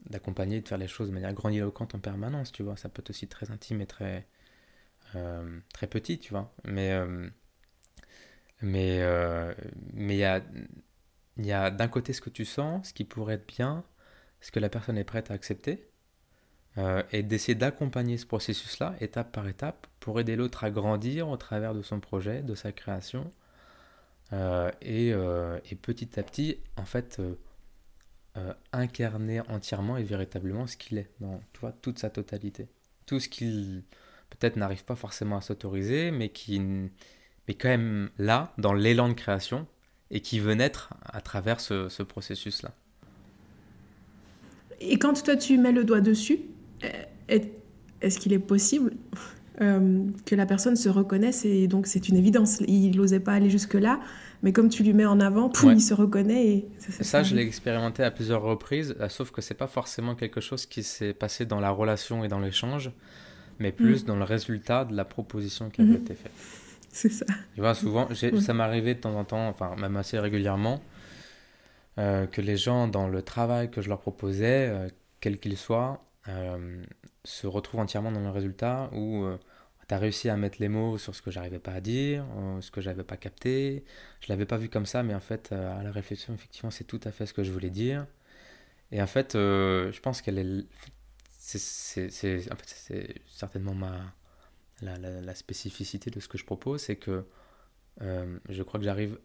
d'accompagner, 0.09 0.61
de 0.61 0.67
faire 0.67 0.77
les 0.77 0.87
choses 0.87 1.09
de 1.09 1.13
manière 1.13 1.33
grandiloquente 1.33 1.93
en 1.95 1.99
permanence, 1.99 2.53
tu 2.53 2.63
vois. 2.63 2.77
Ça 2.77 2.87
peut 2.87 3.01
être 3.01 3.09
aussi 3.09 3.27
très 3.27 3.51
intime 3.51 3.81
et 3.81 3.85
très 3.85 4.25
euh, 5.15 5.59
très 5.73 5.87
petit, 5.87 6.19
tu 6.19 6.31
vois. 6.31 6.53
Mais 6.65 6.91
euh, 6.91 7.29
mais 8.61 9.01
mais 9.93 10.15
il 10.15 10.19
y 10.19 10.23
a 10.25 10.41
y 11.37 11.51
a 11.51 11.71
d'un 11.71 11.87
côté 11.87 12.13
ce 12.13 12.21
que 12.21 12.29
tu 12.29 12.45
sens, 12.45 12.89
ce 12.89 12.93
qui 12.93 13.03
pourrait 13.03 13.35
être 13.35 13.47
bien, 13.47 13.83
ce 14.41 14.51
que 14.51 14.59
la 14.59 14.69
personne 14.69 14.97
est 14.97 15.03
prête 15.03 15.31
à 15.31 15.33
accepter, 15.33 15.87
euh, 16.77 17.03
et 17.11 17.23
d'essayer 17.23 17.55
d'accompagner 17.55 18.17
ce 18.17 18.25
processus-là, 18.25 18.95
étape 19.01 19.31
par 19.31 19.47
étape, 19.47 19.87
pour 19.99 20.19
aider 20.19 20.35
l'autre 20.35 20.63
à 20.63 20.71
grandir 20.71 21.29
au 21.29 21.37
travers 21.37 21.73
de 21.73 21.81
son 21.81 21.99
projet, 21.99 22.41
de 22.41 22.55
sa 22.55 22.71
création, 22.71 23.29
euh, 24.33 24.71
et, 24.81 25.11
euh, 25.13 25.59
et, 25.69 25.75
petit 25.75 26.19
à 26.19 26.23
petit, 26.23 26.57
en 26.77 26.85
fait, 26.85 27.21
incarner 28.71 29.41
entièrement 29.49 29.97
et 29.97 30.03
véritablement 30.03 30.65
ce 30.65 30.77
qu'il 30.77 30.97
est, 30.97 31.11
dans 31.19 31.41
tu 31.53 31.59
vois, 31.59 31.73
toute 31.73 31.99
sa 31.99 32.09
totalité. 32.09 32.69
Tout 33.05 33.19
ce 33.19 33.27
qu'il 33.27 33.83
peut-être 34.29 34.55
n'arrive 34.55 34.85
pas 34.85 34.95
forcément 34.95 35.37
à 35.37 35.41
s'autoriser, 35.41 36.11
mais 36.11 36.29
qui 36.29 36.61
est 37.47 37.53
quand 37.53 37.69
même 37.69 38.09
là, 38.17 38.53
dans 38.57 38.73
l'élan 38.73 39.09
de 39.09 39.13
création, 39.13 39.67
et 40.09 40.19
qui 40.21 40.39
veut 40.39 40.53
naître 40.53 40.93
à 41.05 41.21
travers 41.21 41.59
ce, 41.59 41.89
ce 41.89 42.03
processus-là. 42.03 42.71
Et 44.81 44.97
quand 44.97 45.23
toi 45.23 45.35
tu 45.35 45.57
mets 45.57 45.71
le 45.71 45.83
doigt 45.83 46.01
dessus, 46.01 46.39
est-ce 47.29 48.19
qu'il 48.19 48.33
est 48.33 48.39
possible 48.39 48.93
euh, 49.61 50.05
que 50.25 50.33
la 50.33 50.45
personne 50.45 50.75
se 50.75 50.89
reconnaisse 50.89 51.45
et 51.45 51.67
donc 51.67 51.85
c'est 51.85 52.09
une 52.09 52.15
évidence, 52.15 52.61
il 52.61 52.95
n'osait 52.95 53.19
pas 53.19 53.33
aller 53.33 53.49
jusque-là, 53.49 53.99
mais 54.41 54.53
comme 54.53 54.69
tu 54.69 54.81
lui 54.81 54.93
mets 54.93 55.05
en 55.05 55.19
avant, 55.19 55.49
poum, 55.49 55.69
ouais. 55.69 55.75
il 55.75 55.81
se 55.81 55.93
reconnaît 55.93 56.47
et 56.47 56.69
ça, 56.79 56.91
ça, 56.91 57.03
ça 57.03 57.23
je 57.23 57.35
l'ai 57.35 57.43
expérimenté 57.43 58.01
à 58.03 58.09
plusieurs 58.09 58.41
reprises, 58.41 58.95
sauf 59.09 59.29
que 59.31 59.41
c'est 59.41 59.53
pas 59.53 59.67
forcément 59.67 60.15
quelque 60.15 60.41
chose 60.41 60.65
qui 60.65 60.81
s'est 60.83 61.13
passé 61.13 61.45
dans 61.45 61.59
la 61.59 61.69
relation 61.69 62.23
et 62.23 62.27
dans 62.27 62.39
l'échange, 62.39 62.91
mais 63.59 63.71
plus 63.71 64.03
mmh. 64.03 64.07
dans 64.07 64.15
le 64.15 64.23
résultat 64.23 64.85
de 64.85 64.95
la 64.95 65.05
proposition 65.05 65.69
qui 65.69 65.81
avait 65.81 65.91
mmh. 65.91 65.95
été 65.95 66.15
faite. 66.15 66.31
C'est 66.93 67.09
ça. 67.09 67.25
Tu 67.55 67.61
vois, 67.61 67.73
souvent, 67.73 68.09
ça 68.13 68.53
m'arrivait 68.53 68.95
de 68.95 68.99
temps 68.99 69.17
en 69.17 69.23
temps, 69.23 69.47
enfin 69.47 69.75
même 69.77 69.95
assez 69.95 70.19
régulièrement, 70.19 70.81
euh, 71.97 72.27
que 72.27 72.41
les 72.41 72.57
gens, 72.57 72.87
dans 72.87 73.07
le 73.07 73.21
travail 73.21 73.71
que 73.71 73.81
je 73.81 73.87
leur 73.87 73.99
proposais, 73.99 74.67
euh, 74.69 74.89
quel 75.21 75.39
qu'il 75.39 75.55
soit, 75.57 76.03
euh, 76.27 76.83
se 77.23 77.47
retrouvent 77.47 77.79
entièrement 77.79 78.11
dans 78.11 78.19
le 78.19 78.29
résultat 78.29 78.89
où 78.93 79.25
tu 79.87 79.93
as 79.93 79.97
réussi 79.97 80.29
à 80.29 80.35
mettre 80.35 80.57
les 80.59 80.67
mots 80.67 80.97
sur 80.97 81.15
ce 81.15 81.21
que 81.21 81.31
j'arrivais 81.31 81.59
pas 81.59 81.73
à 81.73 81.81
dire, 81.81 82.25
ce 82.59 82.71
que 82.71 82.81
j'avais 82.81 83.03
pas 83.03 83.17
capté. 83.17 83.85
Je 84.19 84.27
l'avais 84.29 84.45
pas 84.45 84.57
vu 84.57 84.67
comme 84.69 84.85
ça, 84.85 85.03
mais 85.03 85.13
en 85.13 85.19
fait, 85.19 85.51
à 85.51 85.83
la 85.83 85.91
réflexion, 85.91 86.33
effectivement, 86.33 86.71
c'est 86.71 86.85
tout 86.85 86.99
à 87.03 87.11
fait 87.11 87.25
ce 87.25 87.33
que 87.33 87.43
je 87.43 87.51
voulais 87.51 87.69
dire. 87.69 88.05
Et 88.91 89.01
en 89.01 89.07
fait, 89.07 89.33
je 89.33 89.99
pense 90.01 90.21
qu'elle 90.21 90.39
est. 90.39 90.65
C'est 91.37 92.51
en 92.51 92.55
fait, 92.55 93.17
certainement 93.27 93.75
ma, 93.75 94.13
la, 94.81 94.97
la, 94.97 95.35
spécificité 95.35 96.09
de 96.09 96.19
ce 96.19 96.27
que 96.27 96.37
je 96.37 96.45
propose, 96.45 96.81
c'est 96.81 96.95
que 96.95 97.25
je 97.99 98.63
crois 98.63 98.79
que 98.79 98.85
j'arrive 98.85 99.17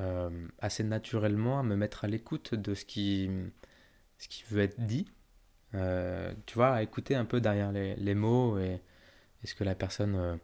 euh, 0.00 0.48
assez 0.58 0.82
naturellement 0.82 1.60
à 1.60 1.62
me 1.62 1.76
mettre 1.76 2.04
à 2.04 2.08
l'écoute 2.08 2.54
de 2.54 2.74
ce 2.74 2.84
qui, 2.84 3.30
ce 4.18 4.28
qui 4.28 4.44
veut 4.50 4.62
être 4.62 4.80
dit. 4.80 5.06
Euh, 5.74 6.32
tu 6.46 6.54
vois, 6.54 6.74
à 6.74 6.82
écouter 6.82 7.14
un 7.14 7.24
peu 7.24 7.40
derrière 7.40 7.70
les, 7.70 7.94
les 7.96 8.14
mots 8.14 8.58
et, 8.58 8.80
ce 9.44 9.54
que 9.54 9.64
la 9.64 9.74
personne 9.74 10.16
euh, 10.16 10.36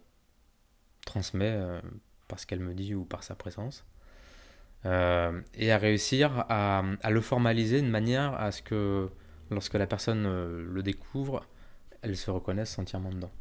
transmet 1.07 1.59
par 2.29 2.39
ce 2.39 2.47
qu'elle 2.47 2.61
me 2.61 2.75
dit 2.75 2.95
ou 2.95 3.05
par 3.05 3.23
sa 3.25 3.35
présence. 3.35 3.85
et 4.85 5.73
à 5.73 5.79
réussir 5.79 6.45
à, 6.49 6.85
à, 7.03 7.11
le 7.11 7.21
formaliser 7.21 7.81
de 7.83 7.89
manière 7.89 8.35
à 8.35 8.53
ce 8.53 8.63
que 8.63 9.09
lorsque 9.51 9.75
la 9.75 9.87
personne 9.87 10.25
le 10.25 10.83
découvre, 10.83 11.47
elle 12.03 12.17
se 12.17 12.31
reconnaisse 12.31 12.79
entièrement 12.79 13.11
dedans. 13.11 13.33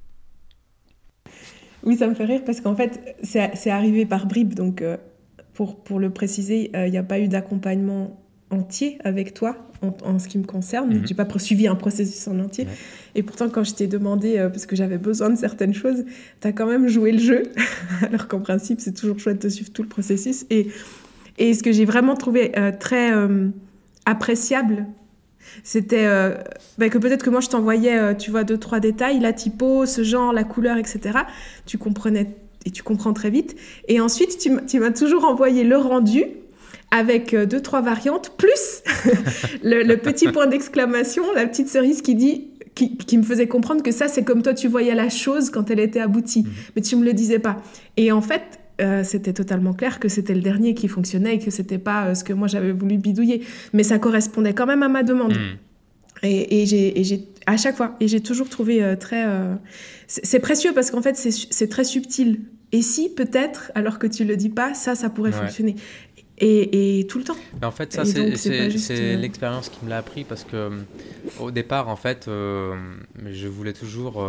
Oui, 1.83 1.95
ça 1.95 2.07
me 2.07 2.13
fait 2.13 2.25
rire 2.25 2.41
parce 2.45 2.61
qu'en 2.61 2.75
fait, 2.75 3.15
c'est 3.23 3.69
arrivé 3.69 4.05
par 4.05 4.27
bribes. 4.27 4.53
Donc, 4.53 4.83
pour, 5.83 5.99
le 5.99 6.09
préciser, 6.09 6.71
euh, 6.75 6.87
il 6.87 6.91
n'y 6.91 6.97
a 6.97 7.03
pas 7.03 7.19
eu 7.19 7.27
d'accompagnement 7.27 8.17
entier 8.49 8.97
avec 9.03 9.33
toi 9.33 9.57
en, 10.03 10.17
ce 10.17 10.27
qui 10.27 10.37
me 10.37 10.43
concerne. 10.43 10.89
Mhm. 10.89 11.01
Je 11.03 11.09
n'ai 11.09 11.15
pas 11.15 11.27
suivi 11.37 11.67
un 11.67 11.75
processus 11.75 12.27
en 12.27 12.39
entier. 12.39 12.67
Et 13.15 13.23
pourtant, 13.23 13.49
quand 13.49 13.63
je 13.63 13.73
t'ai 13.73 13.87
demandé, 13.87 14.37
euh, 14.37 14.49
parce 14.49 14.65
que 14.65 14.75
j'avais 14.75 14.97
besoin 14.97 15.29
de 15.29 15.37
certaines 15.37 15.73
choses, 15.73 16.05
tu 16.41 16.47
as 16.47 16.51
quand 16.51 16.65
même 16.65 16.87
joué 16.87 17.11
le 17.11 17.19
jeu. 17.19 17.43
Alors 18.01 18.27
qu'en 18.27 18.39
principe, 18.39 18.79
c'est 18.79 18.93
toujours 18.93 19.19
chouette 19.19 19.41
de 19.41 19.49
suivre 19.49 19.71
tout 19.71 19.83
le 19.83 19.89
processus. 19.89 20.45
Et, 20.49 20.67
et 21.37 21.53
ce 21.53 21.61
que 21.61 21.71
j'ai 21.71 21.85
vraiment 21.85 22.15
trouvé 22.15 22.57
euh, 22.57 22.71
très 22.77 23.11
appréciable, 24.05 24.85
c'était 25.63 26.07
bah, 26.77 26.89
que 26.89 26.97
peut-être 26.97 27.23
que 27.23 27.29
moi, 27.29 27.41
je 27.41 27.49
t'envoyais, 27.49 28.15
tu 28.17 28.31
vois, 28.31 28.43
deux, 28.43 28.57
trois 28.57 28.79
détails, 28.79 29.19
la 29.19 29.33
typo, 29.33 29.85
ce 29.85 30.03
genre, 30.03 30.33
la 30.33 30.43
couleur, 30.43 30.77
etc. 30.77 31.19
Tu 31.65 31.77
comprenais 31.77 32.35
et 32.65 32.71
tu 32.71 32.83
comprends 32.83 33.13
très 33.13 33.29
vite. 33.29 33.55
Et 33.87 33.99
ensuite, 33.99 34.37
tu 34.37 34.79
m'as 34.79 34.91
toujours 34.91 35.25
envoyé 35.25 35.63
le 35.63 35.77
rendu 35.77 36.25
avec 36.91 37.33
euh, 37.33 37.45
deux, 37.45 37.61
trois 37.61 37.81
variantes, 37.81 38.33
plus 38.37 38.81
le, 39.63 39.95
petit 39.95 40.27
point 40.27 40.47
d'exclamation, 40.47 41.23
la 41.35 41.45
petite 41.45 41.69
cerise 41.69 42.01
qui 42.01 42.15
dit 42.15 42.47
qui, 42.75 43.17
me 43.17 43.23
faisait 43.23 43.47
comprendre 43.47 43.83
que 43.83 43.91
ça, 43.91 44.07
c'est 44.07 44.23
comme 44.23 44.41
toi, 44.41 44.53
tu 44.53 44.69
voyais 44.69 44.95
la 44.95 45.09
chose 45.09 45.49
quand 45.49 45.69
elle 45.69 45.81
était 45.81 45.99
aboutie. 45.99 46.43
Mhm. 46.43 46.51
Mais 46.75 46.81
tu 46.81 46.95
me 46.95 47.03
le 47.03 47.11
disais 47.11 47.39
pas. 47.39 47.57
Et 47.97 48.13
en 48.13 48.21
fait, 48.21 48.58
euh, 48.79 49.03
c'était 49.03 49.33
totalement 49.33 49.73
clair 49.73 49.99
que 49.99 50.09
c'était 50.09 50.33
le 50.33 50.41
dernier 50.41 50.73
qui 50.73 50.87
fonctionnait 50.87 51.35
et 51.35 51.39
que 51.39 51.51
c'était 51.51 51.77
pas 51.77 52.07
euh, 52.07 52.15
ce 52.15 52.23
que 52.23 52.33
moi 52.33 52.47
j'avais 52.47 52.71
voulu 52.71 52.97
bidouiller. 52.97 53.43
Mais 53.73 53.83
ça 53.83 53.99
correspondait 53.99 54.53
quand 54.53 54.65
même 54.65 54.83
à 54.83 54.89
ma 54.89 55.03
demande. 55.03 55.33
Mhm. 55.33 55.57
Et, 56.23 56.61
et 56.61 56.65
j'ai 56.65 57.27
à 57.45 57.57
chaque 57.57 57.77
fois. 57.77 57.95
Et 57.99 58.07
j'ai 58.07 58.19
toujours 58.19 58.49
trouvé 58.49 58.95
très. 58.99 59.25
C'est 60.07 60.39
précieux 60.39 60.73
parce 60.73 60.91
qu'en 60.91 61.01
fait, 61.01 61.15
c'est 61.15 61.69
très 61.69 61.85
subtil. 61.85 62.41
Et 62.71 62.81
si 62.81 63.09
peut-être, 63.09 63.71
alors 63.73 63.99
que 63.99 64.07
tu 64.07 64.25
le 64.25 64.37
dis 64.37 64.49
pas, 64.49 64.73
ça, 64.73 64.95
ça 64.95 65.09
pourrait 65.09 65.31
fonctionner. 65.31 65.75
Et, 66.41 66.99
et, 66.99 67.07
tout 67.07 67.17
le 67.17 67.25
temps. 67.25 67.35
Mais 67.59 67.67
en 67.67 67.71
fait, 67.71 67.91
ça, 67.91 68.05
c'est 68.05 68.17
euh, 68.21 69.15
l'expérience 69.17 69.67
qui 69.67 69.83
me 69.83 69.89
l'a 69.89 69.97
appris 69.97 70.23
parce 70.23 70.45
que 70.45 70.55
euh, 70.55 70.69
au 71.39 71.51
départ, 71.51 71.89
en 71.89 71.97
fait, 71.97 72.27
euh, 72.27 72.75
je 73.29 73.47
voulais 73.47 73.73
toujours 73.73 74.25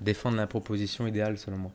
défendre 0.00 0.36
la 0.36 0.46
proposition 0.46 1.06
idéale 1.06 1.38
selon 1.38 1.56
moi. 1.56 1.72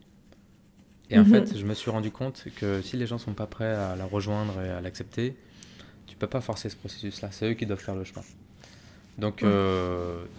Et 1.09 1.17
en 1.17 1.23
mhm. 1.23 1.31
fait, 1.31 1.57
je 1.57 1.65
me 1.65 1.73
suis 1.73 1.89
rendu 1.89 2.11
compte 2.11 2.45
que 2.57 2.81
si 2.81 2.97
les 2.97 3.07
gens 3.07 3.17
sont 3.17 3.33
pas 3.33 3.47
prêts 3.47 3.73
à 3.73 3.95
la 3.95 4.05
rejoindre 4.05 4.61
et 4.61 4.69
à 4.69 4.81
l'accepter, 4.81 5.35
tu 6.05 6.15
peux 6.15 6.27
pas 6.27 6.41
forcer 6.41 6.69
ce 6.69 6.75
processus-là. 6.75 7.29
C'est 7.31 7.51
eux 7.51 7.53
qui 7.53 7.65
doivent 7.65 7.79
faire 7.79 7.95
le 7.95 8.03
chemin. 8.03 8.23
Donc, 9.17 9.43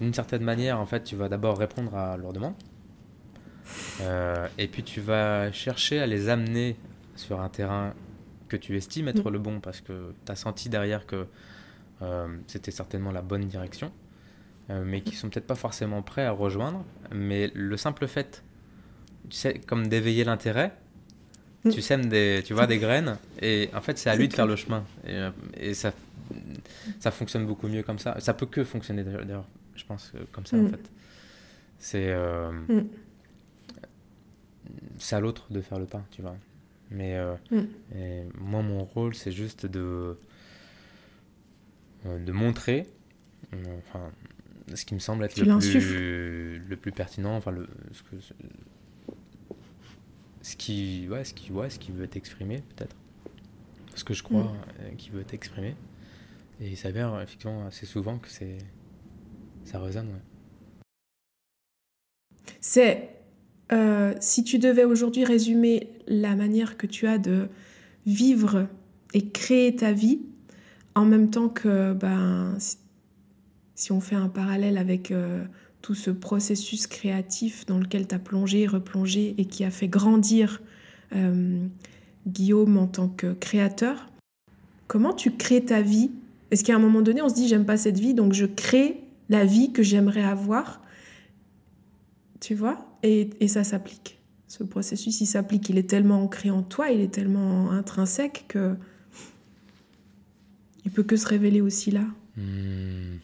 d'une 0.00 0.14
certaine 0.14 0.42
manière, 0.42 0.78
en 0.78 0.86
fait, 0.86 1.04
tu 1.04 1.16
vas 1.16 1.28
d'abord 1.28 1.58
répondre 1.58 1.94
à 1.94 2.16
leurs 2.16 2.32
demandes. 2.32 2.54
Euh, 4.00 4.48
et 4.58 4.68
puis 4.68 4.82
tu 4.82 5.00
vas 5.00 5.52
chercher 5.52 6.00
à 6.00 6.06
les 6.06 6.28
amener 6.28 6.76
sur 7.16 7.40
un 7.40 7.48
terrain 7.48 7.94
que 8.48 8.56
tu 8.56 8.76
estimes 8.76 9.08
être 9.08 9.28
mm. 9.28 9.32
le 9.32 9.38
bon 9.38 9.60
parce 9.60 9.80
que 9.80 10.14
tu 10.24 10.32
as 10.32 10.36
senti 10.36 10.68
derrière 10.68 11.06
que 11.06 11.26
euh, 12.02 12.28
c'était 12.46 12.70
certainement 12.70 13.10
la 13.10 13.22
bonne 13.22 13.46
direction, 13.46 13.92
euh, 14.70 14.84
mais 14.86 15.00
qui 15.02 15.16
sont 15.16 15.28
peut-être 15.28 15.46
pas 15.46 15.54
forcément 15.54 16.02
prêts 16.02 16.24
à 16.24 16.30
rejoindre. 16.30 16.84
Mais 17.12 17.50
le 17.54 17.76
simple 17.76 18.06
fait, 18.06 18.42
tu 19.28 19.36
sais, 19.36 19.60
comme 19.66 19.88
d'éveiller 19.88 20.24
l'intérêt, 20.24 20.72
mm. 21.64 21.70
tu 21.70 21.80
sèmes 21.80 22.06
des, 22.06 22.42
tu 22.44 22.54
vois, 22.54 22.66
des 22.66 22.78
graines, 22.78 23.18
et 23.40 23.70
en 23.74 23.80
fait 23.80 23.98
c'est 23.98 24.10
à 24.10 24.16
lui 24.16 24.28
de 24.28 24.34
faire 24.34 24.46
le 24.46 24.56
chemin. 24.56 24.84
Et, 25.56 25.74
ça, 25.74 25.92
ça 27.00 27.10
fonctionne 27.10 27.46
beaucoup 27.46 27.68
mieux 27.68 27.82
comme 27.82 27.98
ça. 27.98 28.18
Ça 28.20 28.34
peut 28.34 28.46
que 28.46 28.64
fonctionner 28.64 29.04
d'ailleurs, 29.04 29.46
je 29.76 29.84
pense, 29.84 30.12
comme 30.32 30.46
ça 30.46 30.56
en 30.56 30.62
mm. 30.62 30.70
fait. 30.70 30.90
C'est 31.78 32.14
c'est 34.98 35.16
à 35.16 35.20
l'autre 35.20 35.46
de 35.50 35.60
faire 35.60 35.78
le 35.78 35.86
pas, 35.86 36.04
tu 36.10 36.22
vois. 36.22 36.36
Mais 36.90 37.16
euh, 37.16 37.34
mm. 37.50 38.30
moi, 38.40 38.62
mon 38.62 38.84
rôle, 38.84 39.14
c'est 39.14 39.32
juste 39.32 39.66
de, 39.66 40.16
euh, 42.06 42.18
de 42.18 42.32
montrer 42.32 42.86
enfin, 43.78 44.10
ce 44.74 44.84
qui 44.84 44.94
me 44.94 44.98
semble 44.98 45.24
être 45.24 45.38
le 45.38 45.58
plus, 45.58 46.58
le 46.58 46.76
plus 46.76 46.92
pertinent, 46.92 47.36
enfin, 47.36 47.50
le, 47.50 47.66
ce, 47.92 48.02
que, 48.02 48.16
ce, 50.48 50.56
qui, 50.56 51.06
ouais, 51.10 51.24
ce, 51.24 51.34
qui, 51.34 51.52
ouais, 51.52 51.68
ce 51.68 51.78
qui 51.78 51.92
veut 51.92 52.04
être 52.04 52.16
exprimé, 52.16 52.62
peut-être. 52.74 52.96
Ce 53.94 54.02
que 54.02 54.14
je 54.14 54.22
crois 54.22 54.44
mm. 54.44 54.56
euh, 54.80 54.90
qui 54.96 55.10
veut 55.10 55.20
être 55.20 55.34
exprimé. 55.34 55.76
Et 56.60 56.70
il 56.70 56.76
s'avère 56.76 57.20
effectivement 57.20 57.66
assez 57.66 57.84
souvent 57.84 58.18
que 58.18 58.28
c'est 58.30 58.56
ça 59.64 59.78
résonne. 59.78 60.08
Ouais. 60.08 60.84
C'est 62.62 63.10
euh, 63.72 64.14
si 64.20 64.42
tu 64.42 64.58
devais 64.58 64.84
aujourd'hui 64.84 65.26
résumer 65.26 65.90
la 66.06 66.34
manière 66.34 66.78
que 66.78 66.86
tu 66.86 67.06
as 67.06 67.18
de 67.18 67.48
vivre 68.06 68.68
et 69.12 69.28
créer 69.28 69.76
ta 69.76 69.92
vie, 69.92 70.22
en 70.94 71.04
même 71.04 71.28
temps 71.28 71.50
que 71.50 71.92
ben, 71.92 72.56
si 73.74 73.92
on 73.92 74.00
fait 74.00 74.16
un 74.16 74.30
parallèle 74.30 74.78
avec 74.78 75.10
euh, 75.10 75.44
tout 75.82 75.94
ce 75.94 76.10
processus 76.10 76.86
créatif 76.86 77.66
dans 77.66 77.78
lequel 77.78 78.06
tu 78.06 78.14
as 78.14 78.18
plongé, 78.18 78.66
replongé 78.66 79.34
et 79.38 79.44
qui 79.44 79.64
a 79.64 79.70
fait 79.70 79.88
grandir 79.88 80.60
euh, 81.14 81.66
Guillaume 82.26 82.76
en 82.76 82.86
tant 82.86 83.08
que 83.08 83.32
créateur, 83.32 84.08
comment 84.86 85.12
tu 85.12 85.32
crées 85.32 85.64
ta 85.64 85.80
vie? 85.80 86.10
Est-ce 86.50 86.64
qu'à 86.64 86.74
un 86.74 86.78
moment 86.78 87.02
donné, 87.02 87.22
on 87.22 87.28
se 87.28 87.34
dit 87.34 87.48
j'aime 87.48 87.64
pas 87.64 87.76
cette 87.76 87.98
vie, 87.98 88.14
donc 88.14 88.32
je 88.32 88.46
crée 88.46 89.00
la 89.28 89.44
vie 89.44 89.72
que 89.72 89.82
j'aimerais 89.82 90.24
avoir 90.24 90.82
Tu 92.40 92.54
vois? 92.54 92.84
Et, 93.02 93.48
ça 93.48 93.64
s'applique. 93.64 94.18
Ce 94.48 94.64
processus, 94.64 95.20
il 95.20 95.26
s'applique. 95.26 95.68
Il 95.68 95.78
est 95.78 95.88
tellement 95.88 96.22
ancré 96.22 96.50
en 96.50 96.62
toi, 96.62 96.90
il 96.90 97.00
est 97.00 97.12
tellement 97.12 97.70
intrinsèque 97.70 98.46
que 98.48 98.74
il 100.84 100.90
peut 100.90 101.02
que 101.02 101.16
se 101.16 101.26
révéler 101.26 101.60
aussi 101.60 101.90
là. 101.90 102.04
Hmm. 102.36 103.18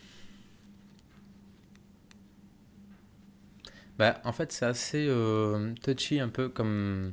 Bah, 3.99 4.21
en 4.25 4.33
fait, 4.33 4.53
c'est 4.53 4.67
assez 4.67 5.07
euh, 5.09 5.73
touchy 5.83 6.21
un 6.21 6.29
peu 6.29 6.49
comme 6.49 7.13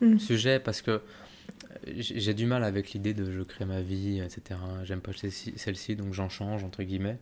hmm. 0.00 0.18
sujet 0.18 0.58
parce 0.58 0.82
que 0.82 1.00
j'ai 1.86 2.34
du 2.34 2.46
mal 2.46 2.64
avec 2.64 2.92
l'idée 2.92 3.14
de 3.14 3.30
je 3.30 3.42
crée 3.42 3.64
ma 3.64 3.80
vie, 3.80 4.20
etc. 4.20 4.60
J'aime 4.84 5.00
pas 5.00 5.12
celle-ci, 5.12 5.96
donc 5.96 6.12
j'en 6.12 6.28
change, 6.28 6.64
entre 6.64 6.82
guillemets. 6.82 7.18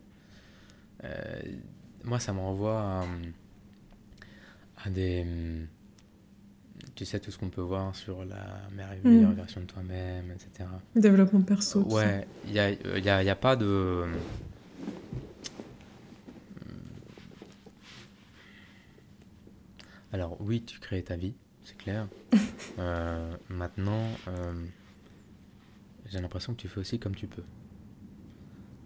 Euh, 1.05 1.41
moi, 2.05 2.19
ça 2.19 2.33
m'envoie 2.33 3.05
à 4.85 4.91
des. 4.91 5.25
Hmm, 5.25 5.67
tu 6.95 7.05
sais, 7.05 7.21
tout 7.21 7.31
ce 7.31 7.39
qu'on 7.39 7.51
peut 7.51 7.63
voir 7.63 7.95
sur 7.95 8.25
la 8.25 8.69
meilleure 9.05 9.31
hmm. 9.31 9.35
version 9.35 9.61
de 9.61 9.67
toi-même, 9.67 10.31
etc. 10.31 10.69
Développement 10.97 11.43
perso. 11.43 11.83
ouais, 11.83 12.27
il 12.47 12.53
n'y 12.53 12.59
a, 12.59 12.71
y 12.71 13.09
a, 13.09 13.23
y 13.23 13.31
a, 13.31 13.37
pas 13.37 13.57
de. 13.57 14.05
Alors, 20.13 20.39
oui, 20.41 20.63
tu 20.63 20.79
crées 20.79 21.03
ta 21.03 21.17
vie, 21.17 21.35
c'est 21.65 21.77
clair. 21.77 22.09
Euh, 22.79 23.37
maintenant, 23.51 24.09
euh, 24.29 24.67
j'ai 26.07 26.21
l'impression 26.21 26.55
que 26.55 26.61
tu 26.61 26.69
fais 26.69 26.81
aussi 26.81 26.99
comme 26.99 27.15
tu 27.15 27.27
peux. 27.27 27.45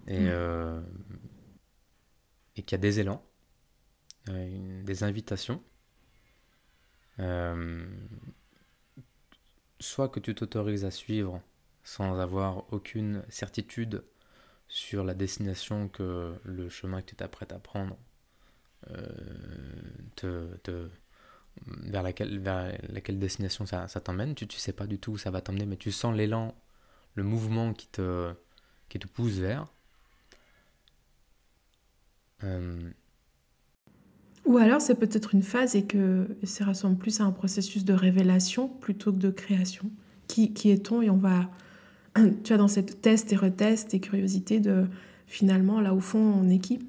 Et, 0.09 0.27
euh, 0.29 0.81
et 2.57 2.63
qu'il 2.63 2.73
y 2.73 2.81
a 2.81 2.83
des 2.83 2.99
élans, 2.99 3.25
des 4.27 5.05
invitations 5.05 5.63
soit 9.79 10.09
que 10.09 10.19
tu 10.19 10.35
t'autorises 10.35 10.85
à 10.85 10.91
suivre 10.91 11.41
sans 11.85 12.19
avoir 12.19 12.73
aucune 12.73 13.23
certitude 13.29 14.05
sur 14.67 15.05
la 15.05 15.15
destination 15.15 15.89
que 15.89 16.35
le 16.43 16.69
chemin 16.69 17.03
que 17.03 17.11
tu 17.11 17.15
t'apprêtes 17.17 17.53
à 17.53 17.61
prendre 17.61 17.97
te, 20.17 20.57
te, 20.57 20.91
vers 21.67 22.03
laquelle, 22.03 22.39
vers 22.39 22.77
laquelle 22.89 23.19
destination 23.19 23.67
ça, 23.67 23.89
t'emmène. 23.89 24.35
Tu 24.35 24.45
ne 24.45 24.51
sais 24.51 24.73
pas 24.73 24.87
du 24.87 24.99
tout 24.99 25.13
où 25.13 25.19
ça 25.19 25.31
va 25.31 25.41
t'emmener, 25.41 25.67
mais 25.67 25.77
tu 25.77 25.93
sens 25.93 26.15
l'élan, 26.15 26.55
le 27.15 27.23
mouvement 27.23 27.73
qui 27.73 27.89
te, 27.89 28.33
qui 28.89 28.99
te 28.99 29.07
pousse 29.07 29.35
vers. 29.35 29.67
Euh, 32.45 32.91
Ou 34.45 34.59
alors 34.59 34.81
c'est 34.81 34.97
peut-être 34.97 35.35
une 35.35 35.43
phase 35.43 35.75
et 35.75 35.85
que 35.85 36.29
ça 36.43 36.67
ressemble 36.67 36.97
plus 36.97 37.21
à 37.21 37.25
un 37.25 37.33
processus 37.33 37.85
de 37.85 37.95
révélation 37.95 38.69
plutôt 38.69 39.13
que 39.13 39.19
de 39.19 39.31
création. 39.31 39.91
Qui, 40.29 40.53
qui 40.53 40.71
est-on 40.71 41.03
Et 41.03 41.11
on 41.11 41.17
va, 41.17 41.51
tu 42.45 42.53
as 42.53 42.57
dans 42.59 42.69
cette 42.69 43.01
test 43.01 43.33
et 43.33 43.37
retest 43.37 43.95
et 43.95 44.01
curiosité 44.01 44.61
de 44.61 44.87
finalement 45.27 45.81
là 45.81 45.95
au 45.95 46.01
fond 46.01 46.19
on 46.19 46.49
équipe. 46.49 46.85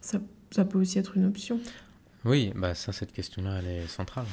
Ça, 0.00 0.20
ça 0.50 0.64
peut 0.64 0.78
aussi 0.78 0.98
être 0.98 1.16
une 1.16 1.26
option. 1.26 1.60
Oui, 2.24 2.52
bah 2.54 2.74
ça, 2.74 2.92
cette 2.92 3.12
question-là, 3.12 3.60
elle 3.60 3.68
est 3.68 3.86
centrale. 3.86 4.26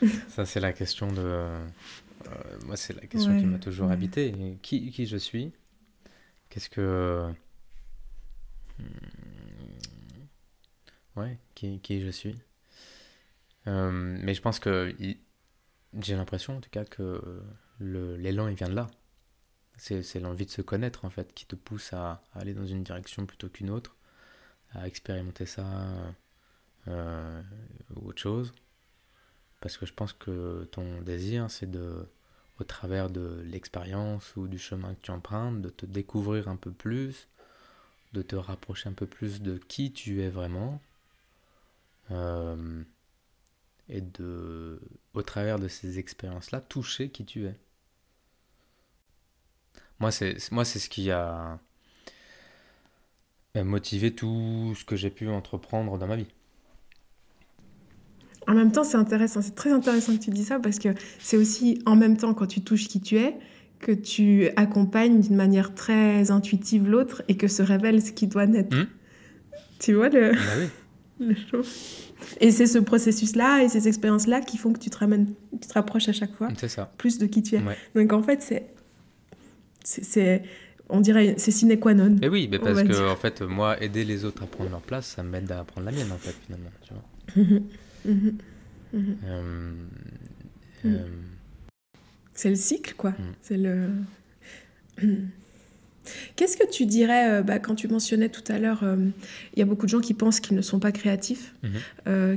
ça, 0.28 0.44
c'est 0.44 0.60
la 0.60 0.72
question 0.72 1.12
de. 1.12 1.20
Euh, 1.20 1.68
moi, 2.66 2.76
c'est 2.76 2.94
la 2.94 3.06
question 3.06 3.38
qui 3.38 3.46
m'a 3.46 3.58
toujours 3.58 3.90
habité. 3.90 4.58
Qui, 4.62 4.90
qui 4.90 5.06
je 5.06 5.16
suis? 5.16 5.52
Qu'est-ce 6.48 6.68
que. 6.68 7.32
Hmm, 8.78 8.84
ouais, 11.16 11.38
qui, 11.54 11.78
qui 11.80 12.00
je 12.00 12.10
suis? 12.10 12.34
Euh, 13.68 13.90
Mais 13.92 14.34
je 14.34 14.42
pense 14.42 14.58
que. 14.58 14.94
J'ai 16.00 16.16
l'impression, 16.16 16.56
en 16.56 16.60
tout 16.60 16.70
cas, 16.70 16.84
que 16.84 17.42
l'élan, 17.78 18.48
il 18.48 18.54
vient 18.54 18.68
de 18.68 18.74
là. 18.74 18.88
C'est 19.76 20.20
l'envie 20.20 20.46
de 20.46 20.50
se 20.50 20.62
connaître, 20.62 21.04
en 21.04 21.10
fait, 21.10 21.32
qui 21.34 21.46
te 21.46 21.54
pousse 21.56 21.92
à, 21.92 22.22
à 22.32 22.40
aller 22.40 22.54
dans 22.54 22.66
une 22.66 22.82
direction 22.82 23.26
plutôt 23.26 23.48
qu'une 23.48 23.70
autre, 23.70 23.96
à 24.72 24.86
expérimenter 24.86 25.44
ça 25.44 26.14
euh, 26.88 27.42
ou 27.96 28.08
autre 28.08 28.20
chose. 28.20 28.52
Parce 29.60 29.76
que 29.76 29.86
je 29.86 29.92
pense 29.92 30.12
que 30.12 30.68
ton 30.72 31.02
désir, 31.02 31.50
c'est 31.50 31.70
de, 31.70 32.06
au 32.58 32.64
travers 32.64 33.10
de 33.10 33.42
l'expérience 33.44 34.34
ou 34.36 34.48
du 34.48 34.58
chemin 34.58 34.94
que 34.94 35.02
tu 35.02 35.10
empruntes, 35.10 35.60
de 35.62 35.68
te 35.68 35.86
découvrir 35.86 36.48
un 36.48 36.56
peu 36.56 36.72
plus, 36.72 37.28
de 38.12 38.22
te 38.22 38.36
rapprocher 38.36 38.88
un 38.88 38.92
peu 38.92 39.06
plus 39.06 39.40
de 39.40 39.58
qui 39.58 39.92
tu 39.92 40.22
es 40.22 40.28
vraiment. 40.28 40.80
Euh, 42.10 42.82
et 43.88 44.00
de, 44.00 44.80
au 45.14 45.22
travers 45.22 45.58
de 45.58 45.68
ces 45.68 45.98
expériences-là, 45.98 46.60
toucher 46.60 47.10
qui 47.10 47.24
tu 47.24 47.46
es. 47.46 47.54
Moi, 50.00 50.10
c'est, 50.10 50.50
moi, 50.50 50.64
c'est 50.64 50.78
ce 50.78 50.88
qui 50.88 51.10
a 51.10 51.58
motivé 53.54 54.14
tout 54.14 54.74
ce 54.76 54.84
que 54.84 54.96
j'ai 54.96 55.10
pu 55.10 55.28
entreprendre 55.28 55.98
dans 55.98 56.06
ma 56.06 56.16
vie. 56.16 56.26
En 58.52 58.54
même 58.54 58.70
temps, 58.70 58.84
c'est 58.84 58.98
intéressant, 58.98 59.40
c'est 59.40 59.54
très 59.54 59.72
intéressant 59.72 60.14
que 60.14 60.22
tu 60.22 60.28
dis 60.28 60.44
ça 60.44 60.58
parce 60.58 60.78
que 60.78 60.90
c'est 61.18 61.38
aussi 61.38 61.80
en 61.86 61.96
même 61.96 62.18
temps 62.18 62.34
quand 62.34 62.46
tu 62.46 62.60
touches 62.60 62.86
qui 62.86 63.00
tu 63.00 63.16
es 63.16 63.34
que 63.80 63.92
tu 63.92 64.50
accompagnes 64.56 65.22
d'une 65.22 65.36
manière 65.36 65.74
très 65.74 66.30
intuitive 66.30 66.86
l'autre 66.86 67.22
et 67.28 67.38
que 67.38 67.48
se 67.48 67.62
révèle 67.62 68.02
ce 68.02 68.12
qui 68.12 68.26
doit 68.26 68.46
naître. 68.46 68.76
Hmm. 68.76 68.84
Tu 69.78 69.94
vois 69.94 70.10
le, 70.10 70.32
bah 70.32 70.68
oui. 71.18 71.34
Et 72.40 72.50
c'est 72.50 72.66
ce 72.66 72.78
processus-là 72.78 73.64
et 73.64 73.68
ces 73.68 73.88
expériences-là 73.88 74.42
qui 74.42 74.58
font 74.58 74.72
que 74.72 74.78
tu 74.78 74.90
te 74.90 74.98
ramènes, 74.98 75.32
tu 75.60 75.66
te 75.66 75.72
rapproches 75.72 76.08
à 76.08 76.12
chaque 76.12 76.34
fois 76.34 76.48
plus 76.98 77.18
de 77.18 77.26
qui 77.26 77.42
tu 77.42 77.56
es. 77.56 77.62
Donc 77.94 78.12
en 78.12 78.22
fait, 78.22 78.42
c'est, 78.42 78.66
c'est, 79.82 80.42
on 80.90 81.00
dirait, 81.00 81.36
c'est 81.38 81.50
sine 81.50 81.80
qua 81.80 81.94
non. 81.94 82.16
Mais 82.20 82.28
oui, 82.28 82.48
mais 82.50 82.58
parce 82.58 82.82
que 82.82 83.10
en 83.10 83.16
fait, 83.16 83.40
moi, 83.40 83.82
aider 83.82 84.04
les 84.04 84.26
autres 84.26 84.42
à 84.42 84.46
prendre 84.46 84.70
leur 84.70 84.82
place, 84.82 85.06
ça 85.06 85.22
m'aide 85.22 85.50
à 85.50 85.64
prendre 85.64 85.86
la 85.86 85.92
mienne 85.92 86.12
en 86.12 86.18
fait 86.18 86.34
finalement. 86.44 86.70
Tu 86.82 86.92
vois. 86.92 87.60
Mhm. 88.04 88.38
Mhm. 88.92 89.16
Euh, 89.24 89.72
mhm. 90.84 90.94
Euh, 90.94 91.06
c'est 92.34 92.50
le 92.50 92.56
cycle, 92.56 92.94
quoi. 92.96 93.14
C'est 93.42 93.56
le. 93.56 93.88
Qu'est-ce 96.34 96.56
que 96.56 96.68
tu 96.68 96.84
dirais, 96.84 97.30
euh, 97.30 97.42
bah, 97.42 97.60
quand 97.60 97.76
tu 97.76 97.86
mentionnais 97.86 98.28
tout 98.28 98.42
à 98.48 98.58
l'heure, 98.58 98.84
il 99.54 99.58
y 99.58 99.62
a 99.62 99.64
beaucoup 99.64 99.86
de 99.86 99.90
gens 99.90 100.00
qui 100.00 100.14
pensent 100.14 100.40
qu'ils 100.40 100.56
ne 100.56 100.62
sont 100.62 100.80
pas 100.80 100.90
créatifs, 100.90 101.54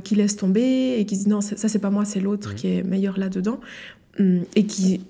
qui 0.04 0.14
laissent 0.14 0.36
tomber 0.36 0.96
et 0.98 1.06
qui 1.06 1.16
disent 1.16 1.26
non, 1.26 1.40
ça, 1.40 1.68
c'est 1.68 1.80
pas 1.80 1.90
moi, 1.90 2.04
c'est 2.04 2.20
l'autre 2.20 2.54
qui 2.54 2.68
est 2.68 2.82
meilleur 2.84 3.18
là-dedans, 3.18 3.60
hum, 4.18 4.44
et 4.54 4.66
qui 4.66 5.00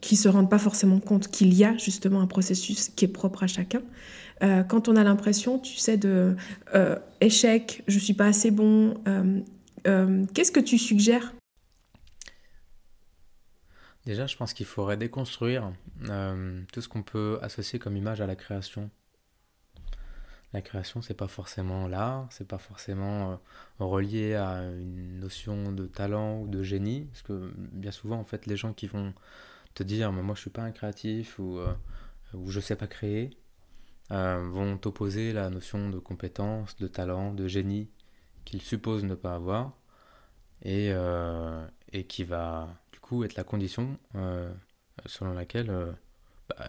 qui 0.00 0.16
se 0.16 0.30
rendent 0.30 0.48
pas 0.48 0.58
forcément 0.58 0.98
compte 0.98 1.28
qu'il 1.28 1.52
y 1.52 1.62
a 1.62 1.76
justement 1.76 2.22
un 2.22 2.26
processus 2.26 2.88
qui 2.88 3.04
est 3.04 3.08
propre 3.08 3.42
à 3.42 3.46
chacun. 3.46 3.82
quand 4.40 4.88
on 4.88 4.96
a 4.96 5.04
l'impression, 5.04 5.58
tu 5.58 5.76
sais, 5.76 5.98
de 5.98 6.34
échec, 7.20 7.82
je 7.86 7.98
suis 7.98 8.14
pas 8.14 8.26
assez 8.26 8.50
bon, 8.50 8.94
euh, 9.06 9.40
qu'est-ce 9.84 10.52
que 10.52 10.60
tu 10.60 10.78
suggères? 10.78 11.32
Déjà, 14.06 14.26
je 14.26 14.36
pense 14.36 14.54
qu'il 14.54 14.66
faudrait 14.66 14.96
déconstruire 14.96 15.72
euh, 16.08 16.62
tout 16.72 16.80
ce 16.80 16.88
qu'on 16.88 17.02
peut 17.02 17.38
associer 17.42 17.78
comme 17.78 17.96
image 17.96 18.20
à 18.20 18.26
la 18.26 18.34
création. 18.34 18.90
La 20.52 20.62
création, 20.62 21.00
c'est 21.02 21.14
pas 21.14 21.28
forcément 21.28 21.86
l'art, 21.86 22.26
c'est 22.30 22.48
pas 22.48 22.58
forcément 22.58 23.32
euh, 23.32 23.36
relié 23.78 24.34
à 24.34 24.62
une 24.62 25.20
notion 25.20 25.72
de 25.72 25.86
talent 25.86 26.40
ou 26.40 26.48
de 26.48 26.62
génie, 26.62 27.02
parce 27.04 27.22
que 27.22 27.52
bien 27.56 27.92
souvent, 27.92 28.18
en 28.18 28.24
fait, 28.24 28.46
les 28.46 28.56
gens 28.56 28.72
qui 28.72 28.86
vont 28.86 29.12
te 29.74 29.82
dire, 29.82 30.10
moi, 30.10 30.34
je 30.34 30.40
suis 30.40 30.50
pas 30.50 30.62
un 30.62 30.72
créatif 30.72 31.38
ou, 31.38 31.60
ou 32.34 32.50
je 32.50 32.58
sais 32.58 32.74
pas 32.74 32.88
créer, 32.88 33.30
vont 34.10 34.76
t'opposer 34.76 35.32
la 35.32 35.50
notion 35.50 35.88
de 35.88 36.00
compétence, 36.00 36.76
de 36.78 36.88
talent, 36.88 37.32
de 37.32 37.46
génie 37.46 37.88
qu'il 38.50 38.62
suppose 38.62 39.04
ne 39.04 39.14
pas 39.14 39.36
avoir, 39.36 39.76
et, 40.62 40.90
euh, 40.92 41.64
et 41.92 42.04
qui 42.04 42.24
va 42.24 42.68
du 42.92 42.98
coup 42.98 43.22
être 43.22 43.36
la 43.36 43.44
condition 43.44 43.96
euh, 44.16 44.52
selon 45.06 45.34
laquelle 45.34 45.70
euh, 45.70 45.92
bah, 46.48 46.66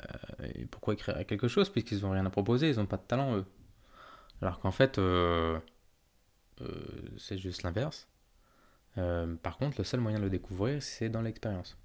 pourquoi 0.69 0.93
écrire 0.93 1.25
quelque 1.25 1.47
chose 1.47 1.69
puisqu'ils 1.69 2.01
n'ont 2.01 2.11
rien 2.11 2.25
à 2.25 2.29
proposer, 2.29 2.69
ils 2.69 2.75
n'ont 2.77 2.85
pas 2.85 2.97
de 2.97 3.01
talent 3.01 3.35
eux. 3.35 3.45
Alors 4.43 4.59
qu'en 4.59 4.71
fait, 4.71 4.99
c'est 7.17 7.37
juste 7.37 7.63
l'inverse. 7.63 8.07
par 8.95 9.57
contre, 9.57 9.77
le 9.79 9.83
seul 9.83 9.99
moyen 9.99 10.17
de 10.19 10.23
le 10.23 10.29
découvrir, 10.29 10.81
c'est 10.81 11.09
dans 11.09 11.21
l'expérience. 11.21 11.77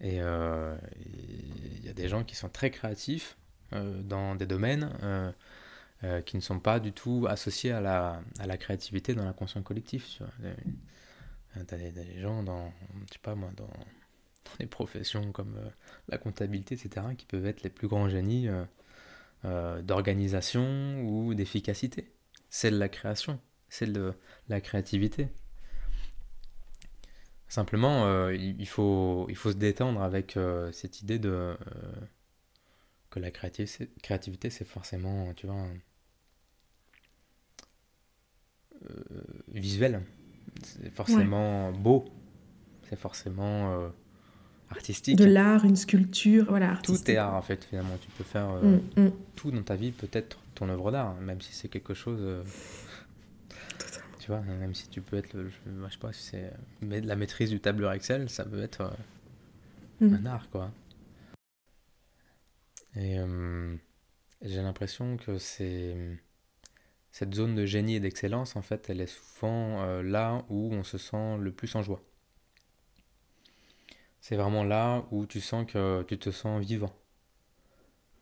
Et 0.00 0.16
il 0.16 1.84
y 1.84 1.88
a 1.88 1.94
des 1.94 2.08
gens 2.08 2.24
qui 2.24 2.34
sont 2.36 2.50
très 2.50 2.70
créatifs 2.70 3.38
dans 3.72 4.34
des 4.34 4.46
domaines 4.46 4.90
euh, 6.04 6.20
qui 6.20 6.36
ne 6.36 6.42
sont 6.42 6.60
pas 6.60 6.78
du 6.78 6.92
tout 6.92 7.26
associés 7.26 7.72
à 7.72 7.80
la, 7.80 8.20
à 8.38 8.46
la 8.46 8.58
créativité 8.58 9.14
dans 9.14 9.24
l'inconscient 9.24 9.62
collectif. 9.62 10.20
Tu 11.54 11.74
as, 11.74 11.78
des, 11.78 12.20
gens 12.20 12.42
dans, 12.42 12.70
je 13.06 13.14
sais 13.14 13.18
pas 13.22 13.34
moi, 13.34 13.50
dans, 13.56 13.70
des 14.60 14.66
professions 14.66 15.32
comme 15.32 15.56
euh, 15.56 15.70
la 16.08 16.18
comptabilité, 16.18 16.74
etc., 16.74 17.06
qui 17.16 17.24
peuvent 17.24 17.46
être 17.46 17.62
les 17.62 17.70
plus 17.70 17.88
grands 17.88 18.10
génies 18.10 18.48
euh, 19.46 19.80
d'organisation 19.80 21.00
ou 21.02 21.34
d'efficacité. 21.34 22.12
C'est 22.50 22.70
de 22.70 22.78
la 22.78 22.90
création, 22.90 23.40
c'est 23.70 23.90
de 23.90 24.12
la 24.50 24.60
créativité. 24.60 25.28
Simplement, 27.48 28.28
il, 28.30 28.66
faut, 28.66 29.26
il 29.30 29.36
faut 29.36 29.52
se 29.52 29.56
détendre 29.56 30.02
avec 30.02 30.36
cette 30.72 31.00
idée 31.00 31.18
de 31.20 31.56
que 33.10 33.20
la 33.20 33.30
créativité, 33.30 34.50
c'est 34.50 34.64
forcément, 34.64 35.32
tu 35.34 35.46
vois, 35.46 35.64
visuel. 39.58 40.02
C'est 40.62 40.90
forcément 40.90 41.72
beau. 41.72 42.04
C'est 42.88 42.98
forcément 42.98 43.72
euh, 43.72 43.88
artistique. 44.70 45.16
De 45.16 45.24
l'art, 45.24 45.64
une 45.64 45.76
sculpture, 45.76 46.46
voilà. 46.48 46.78
Tout 46.82 47.10
est 47.10 47.16
art 47.16 47.34
en 47.34 47.42
fait, 47.42 47.64
finalement. 47.64 47.96
Tu 48.00 48.08
peux 48.16 48.24
faire 48.24 48.50
euh, 48.50 48.78
mm, 48.96 49.04
mm. 49.04 49.12
tout 49.34 49.50
dans 49.50 49.62
ta 49.62 49.76
vie, 49.76 49.92
peut-être 49.92 50.38
ton 50.54 50.68
œuvre 50.68 50.92
d'art, 50.92 51.14
même 51.16 51.40
si 51.40 51.52
c'est 51.52 51.68
quelque 51.68 51.94
chose. 51.94 52.44
tu 54.20 54.28
vois, 54.28 54.40
même 54.40 54.74
si 54.74 54.88
tu 54.88 55.00
peux 55.00 55.16
être, 55.16 55.34
le, 55.34 55.48
je, 55.50 55.90
sais 55.90 55.98
pas 55.98 56.12
si 56.12 56.22
c'est 56.22 56.52
la 56.82 57.16
maîtrise 57.16 57.50
du 57.50 57.60
tableur 57.60 57.92
Excel, 57.92 58.30
ça 58.30 58.44
peut 58.44 58.62
être 58.62 58.92
mm. 60.00 60.14
un 60.14 60.26
art, 60.26 60.48
quoi. 60.50 60.70
Et 62.94 63.18
j'ai 64.42 64.62
l'impression 64.62 65.16
que 65.16 65.38
c'est 65.38 66.18
cette 67.18 67.34
zone 67.34 67.54
de 67.54 67.64
génie 67.64 67.94
et 67.94 68.00
d'excellence, 68.00 68.56
en 68.56 68.60
fait, 68.62 68.90
elle 68.90 69.00
est 69.00 69.06
souvent 69.06 69.82
euh, 69.82 70.02
là 70.02 70.44
où 70.50 70.70
on 70.74 70.84
se 70.84 70.98
sent 70.98 71.38
le 71.38 71.50
plus 71.50 71.74
en 71.74 71.82
joie. 71.82 72.02
C'est 74.20 74.36
vraiment 74.36 74.64
là 74.64 75.06
où 75.10 75.24
tu 75.24 75.40
sens 75.40 75.64
que 75.64 76.02
tu 76.02 76.18
te 76.18 76.30
sens 76.30 76.62
vivant. 76.62 76.94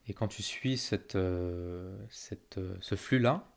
Et 0.07 0.15
quand 0.15 0.29
tu 0.29 0.45
suis 0.45 0.81
euh, 1.17 2.07
euh, 2.57 2.77
ce 2.81 2.95
flux-là, 2.95 3.51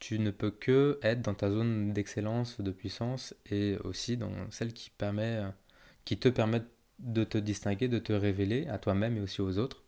tu 0.00 0.18
ne 0.18 0.32
peux 0.32 0.50
que 0.50 0.98
être 1.02 1.22
dans 1.22 1.34
ta 1.34 1.48
zone 1.48 1.92
d'excellence, 1.92 2.60
de 2.60 2.72
puissance 2.72 3.36
et 3.52 3.76
aussi 3.84 4.16
dans 4.16 4.50
celle 4.50 4.72
qui, 4.72 4.90
te 4.90 6.28
permet 6.28 6.62
de 6.98 7.22
te 7.22 7.38
distinguer, 7.38 7.86
de 7.86 8.00
te 8.00 8.12
révéler 8.12 8.66
à 8.66 8.78
toi-même 8.78 9.16
et 9.16 9.20
aussi 9.20 9.42
aux 9.42 9.58
autres 9.58 9.84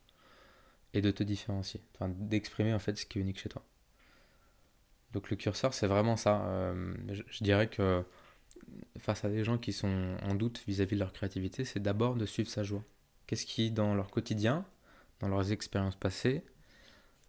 et 0.95 1.01
de 1.01 1.11
te 1.11 1.25
différencier, 1.25 1.81
d'exprimer 2.01 2.79
ce 2.79 3.05
qui 3.07 3.19
est 3.19 3.23
unique 3.23 3.41
chez 3.41 3.49
toi. 3.49 3.65
Donc 5.13 5.31
le 5.31 5.37
curseur, 5.37 5.75
c'est 5.75 5.87
vraiment 5.87 6.17
ça. 6.17 6.43
Euh, 6.47 6.95
je, 7.09 7.45
dirais 7.45 7.69
que 7.69 8.05
face 8.99 9.25
à 9.25 9.29
des 9.29 9.45
gens 9.45 9.59
qui 9.59 9.73
sont 9.73 10.17
en 10.23 10.35
doute 10.35 10.63
vis-à-vis 10.67 10.95
de 10.95 11.01
leur 11.01 11.13
créativité, 11.13 11.65
c'est 11.65 11.81
d'abord 11.81 12.15
de 12.15 12.27
suivre 12.27 12.49
sa 12.49 12.63
joie. 12.63 12.85
Qu'est-ce 13.27 13.47
qui, 13.47 13.71
dans 13.71 13.95
leur 13.95 14.11
quotidien, 14.11 14.65
dans 15.21 15.29
leurs 15.29 15.53
expériences 15.53 15.97
passées, 15.97 16.45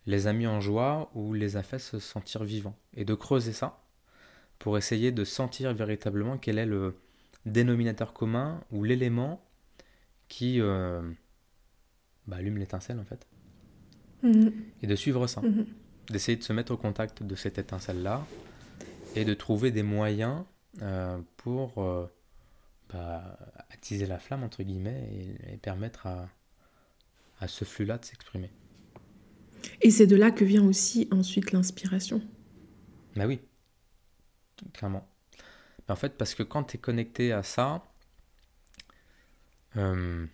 les 0.05 0.27
a 0.27 0.33
mis 0.33 0.47
en 0.47 0.59
joie 0.61 1.11
ou 1.15 1.33
les 1.33 1.57
a 1.57 1.63
fait 1.63 1.79
se 1.79 1.99
sentir 1.99 2.43
vivants? 2.43 2.77
Et 2.95 3.05
de 3.05 3.13
creuser 3.13 3.53
ça 3.53 3.83
pour 4.59 4.77
essayer 4.77 5.11
de 5.11 5.23
sentir 5.23 5.73
véritablement 5.73 6.37
quel 6.37 6.59
est 6.59 6.65
le 6.65 6.95
dénominateur 7.45 8.13
commun 8.13 8.61
ou 8.71 8.83
l'élément 8.83 9.43
qui 10.27 10.61
euh, 10.61 11.01
bah, 12.27 12.37
allume 12.37 12.57
l'étincelle 12.57 12.99
en 12.99 13.05
fait. 13.05 13.27
Mhm. 14.21 14.53
Et 14.83 14.87
de 14.87 14.95
suivre 14.95 15.25
ça. 15.25 15.41
Mhm. 15.41 15.65
D'essayer 16.11 16.37
de 16.37 16.43
se 16.43 16.53
mettre 16.53 16.73
au 16.73 16.77
contact 16.77 17.23
de 17.23 17.35
cette 17.35 17.57
étincelle-là 17.57 18.25
et 19.15 19.25
de 19.25 19.33
trouver 19.33 19.71
des 19.71 19.83
moyens 19.83 20.43
euh, 20.81 21.17
pour 21.37 21.81
euh, 21.81 22.05
bah, 22.91 23.37
attiser 23.69 24.05
la 24.05 24.19
flamme, 24.19 24.43
entre 24.43 24.63
guillemets, 24.63 25.37
et, 25.51 25.57
permettre 25.57 26.07
à, 26.07 26.29
à 27.39 27.47
ce 27.47 27.65
flux-là 27.65 27.97
de 27.97 28.05
s'exprimer. 28.05 28.51
Et 29.81 29.91
c'est 29.91 30.07
de 30.07 30.15
là 30.15 30.31
que 30.31 30.43
vient 30.43 30.65
aussi 30.65 31.07
ensuite 31.11 31.51
l'inspiration. 31.51 32.21
Bah 33.15 33.25
oui, 33.25 33.39
clairement. 34.73 35.07
en 35.87 35.95
fait, 35.95 36.17
parce 36.17 36.35
que 36.35 36.43
quand 36.43 36.63
tu 36.63 36.77
es 36.77 36.79
connecté 36.79 37.33
à 37.33 37.43
ça, 37.43 37.83
euh, 39.77 40.25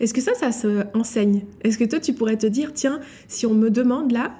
est-ce 0.00 0.14
que 0.14 0.20
ça, 0.20 0.34
ça 0.34 0.52
se 0.52 0.86
enseigne? 0.96 1.44
Est-ce 1.62 1.78
que 1.78 1.84
toi, 1.84 2.00
tu 2.00 2.14
pourrais 2.14 2.36
te 2.36 2.46
dire, 2.46 2.72
tiens, 2.72 3.00
si 3.28 3.46
on 3.46 3.54
me 3.54 3.70
demande 3.70 4.12
là, 4.12 4.34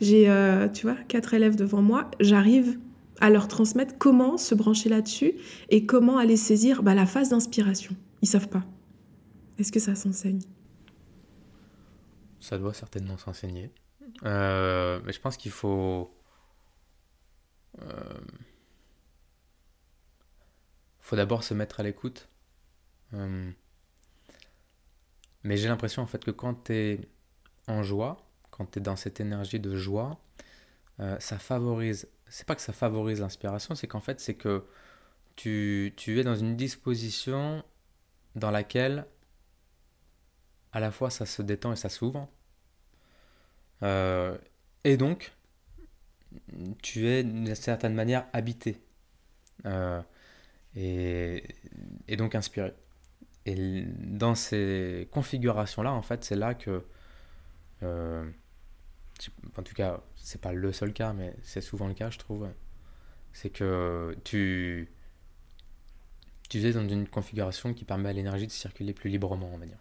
j'ai, 0.00 0.28
euh, 0.28 0.68
tu 0.68 0.86
vois, 0.86 0.96
quatre 1.08 1.34
élèves 1.34 1.56
devant 1.56 1.82
moi, 1.82 2.10
j'arrive 2.20 2.78
à 3.20 3.30
leur 3.30 3.46
transmettre 3.46 3.94
comment 3.98 4.36
se 4.36 4.54
brancher 4.54 4.88
là-dessus 4.88 5.34
et 5.68 5.86
comment 5.86 6.18
aller 6.18 6.36
saisir 6.36 6.82
bah, 6.82 6.94
la 6.94 7.06
phase 7.06 7.28
d'inspiration? 7.28 7.94
Ils 8.20 8.28
savent 8.28 8.48
pas. 8.48 8.64
Est-ce 9.58 9.70
que 9.70 9.80
ça 9.80 9.94
s'enseigne? 9.94 10.40
Ça 12.40 12.58
doit 12.58 12.74
certainement 12.74 13.16
s'enseigner. 13.18 13.70
Euh, 14.24 15.00
mais 15.04 15.12
je 15.12 15.20
pense 15.20 15.36
qu'il 15.36 15.52
faut... 15.52 16.12
Euh, 17.80 18.20
faut 21.00 21.16
d'abord 21.16 21.44
se 21.44 21.54
mettre 21.54 21.80
à 21.80 21.82
l'écoute. 21.82 22.28
Mais 25.44 25.56
j'ai 25.56 25.68
l'impression 25.68 26.02
en 26.02 26.06
fait 26.06 26.24
que 26.24 26.30
quand 26.30 26.64
tu 26.64 26.72
es 26.74 27.08
en 27.66 27.82
joie, 27.82 28.16
quand 28.50 28.66
tu 28.70 28.78
es 28.78 28.82
dans 28.82 28.96
cette 28.96 29.20
énergie 29.20 29.60
de 29.60 29.76
joie, 29.76 30.20
euh, 31.00 31.18
ça 31.20 31.38
favorise, 31.38 32.08
c'est 32.28 32.46
pas 32.46 32.54
que 32.54 32.62
ça 32.62 32.72
favorise 32.72 33.20
l'inspiration, 33.20 33.74
c'est 33.74 33.86
qu'en 33.86 34.00
fait 34.00 34.20
c'est 34.20 34.34
que 34.34 34.64
tu, 35.36 35.92
es 36.06 36.22
dans 36.22 36.36
une 36.36 36.56
disposition 36.56 37.64
dans 38.36 38.50
laquelle 38.50 39.06
à 40.72 40.80
la 40.80 40.90
fois 40.90 41.10
ça 41.10 41.26
se 41.26 41.42
détend 41.42 41.72
et 41.72 41.76
ça 41.76 41.88
s'ouvre. 41.88 42.28
Euh, 43.82 44.38
et 44.84 44.96
donc, 44.96 45.32
tu 46.82 47.08
es 47.08 47.24
d'une 47.24 47.54
certaine 47.54 47.94
manière 47.94 48.26
habité. 48.32 48.80
Euh, 49.66 50.00
et 50.74 52.16
donc 52.16 52.34
inspiré. 52.34 52.72
Et 53.46 53.84
dans 53.98 54.34
ces 54.34 55.08
configurations-là, 55.10 55.92
en 55.92 56.02
fait, 56.02 56.24
c'est 56.24 56.36
là 56.36 56.54
que, 56.54 56.84
euh, 57.82 58.30
en 59.56 59.62
tout 59.62 59.74
cas, 59.74 60.00
c'est 60.16 60.40
pas 60.40 60.52
le 60.52 60.72
seul 60.72 60.92
cas, 60.92 61.12
mais 61.12 61.34
c'est 61.42 61.60
souvent 61.60 61.88
le 61.88 61.94
cas, 61.94 62.10
je 62.10 62.18
trouve, 62.18 62.48
c'est 63.32 63.50
que 63.50 64.16
tu, 64.24 64.88
tu 66.48 66.58
es 66.64 66.72
dans 66.72 66.88
une 66.88 67.08
configuration 67.08 67.74
qui 67.74 67.84
permet 67.84 68.10
à 68.10 68.12
l'énergie 68.12 68.46
de 68.46 68.52
circuler 68.52 68.92
plus 68.92 69.10
librement, 69.10 69.50
on 69.52 69.58
va 69.58 69.66
dire. 69.66 69.78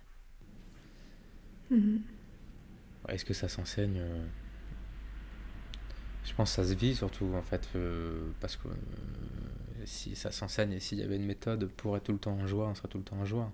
Mm-hmm. 1.71 1.99
Est-ce 3.09 3.25
que 3.25 3.33
ça 3.33 3.47
s'enseigne 3.47 3.99
euh, 3.99 4.25
Je 6.23 6.33
pense 6.33 6.55
que 6.55 6.63
ça 6.63 6.69
se 6.69 6.73
vit 6.75 6.95
surtout, 6.95 7.29
en 7.35 7.41
fait, 7.41 7.67
euh, 7.75 8.29
parce 8.39 8.55
que 8.55 8.67
si 9.85 10.15
ça 10.15 10.31
s'enseigne 10.31 10.73
et 10.73 10.79
s'il 10.79 10.99
y 10.99 11.03
avait 11.03 11.15
une 11.15 11.25
méthode 11.25 11.67
pour 11.77 11.97
être 11.97 12.03
tout 12.03 12.11
le 12.13 12.19
temps 12.19 12.37
en 12.37 12.47
joie, 12.47 12.67
on 12.67 12.75
serait 12.75 12.87
tout 12.87 12.99
le 12.99 13.03
temps 13.03 13.17
en 13.17 13.25
joie. 13.25 13.51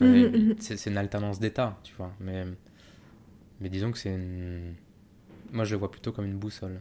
Mhm, 0.00 0.08
mhm. 0.08 0.56
C'est 0.58 0.86
une 0.86 0.96
alternance 0.96 1.40
d'état, 1.40 1.78
tu 1.82 1.94
vois. 1.96 2.12
Mais, 2.20 2.44
mais 3.60 3.68
disons 3.68 3.90
que 3.92 3.98
c'est 3.98 4.14
une. 4.14 4.74
Moi, 5.52 5.64
je 5.64 5.72
le 5.72 5.78
vois 5.78 5.90
plutôt 5.90 6.12
comme 6.12 6.26
une 6.26 6.38
boussole. 6.38 6.80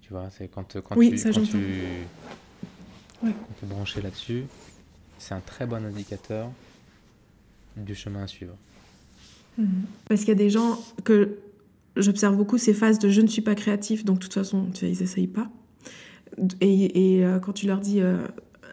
Tu 0.00 0.10
vois, 0.10 0.30
c'est 0.30 0.48
quand, 0.48 0.72
quand, 0.74 0.74
tu, 0.74 0.82
quand, 0.82 1.00
tu, 1.00 1.32
quand 1.32 1.42
tu 3.22 3.64
es 3.64 3.68
branché 3.68 4.02
là-dessus, 4.02 4.44
c'est 5.18 5.34
un 5.34 5.40
très 5.40 5.66
bon 5.66 5.84
indicateur 5.84 6.50
du 7.76 7.94
chemin 7.94 8.24
à 8.24 8.26
suivre. 8.26 8.54
Mhm. 9.56 9.84
Parce 10.06 10.20
qu'il 10.20 10.28
y 10.30 10.32
a 10.32 10.36
des 10.36 10.50
gens 10.50 10.78
que 11.04 11.38
j'observe 11.96 12.36
beaucoup 12.36 12.58
ces 12.58 12.74
phases 12.74 12.98
de 12.98 13.08
je 13.08 13.20
ne 13.20 13.26
suis 13.26 13.42
pas 13.42 13.54
créatif, 13.54 14.04
donc 14.04 14.16
de 14.16 14.22
toute 14.22 14.34
façon, 14.34 14.66
ils 14.82 14.98
n'essayent 15.00 15.26
pas. 15.26 15.50
Et, 16.60 17.24
euh, 17.24 17.38
quand 17.38 17.52
tu 17.52 17.66
leur 17.66 17.80
dis 17.80 18.00
euh, 18.00 18.18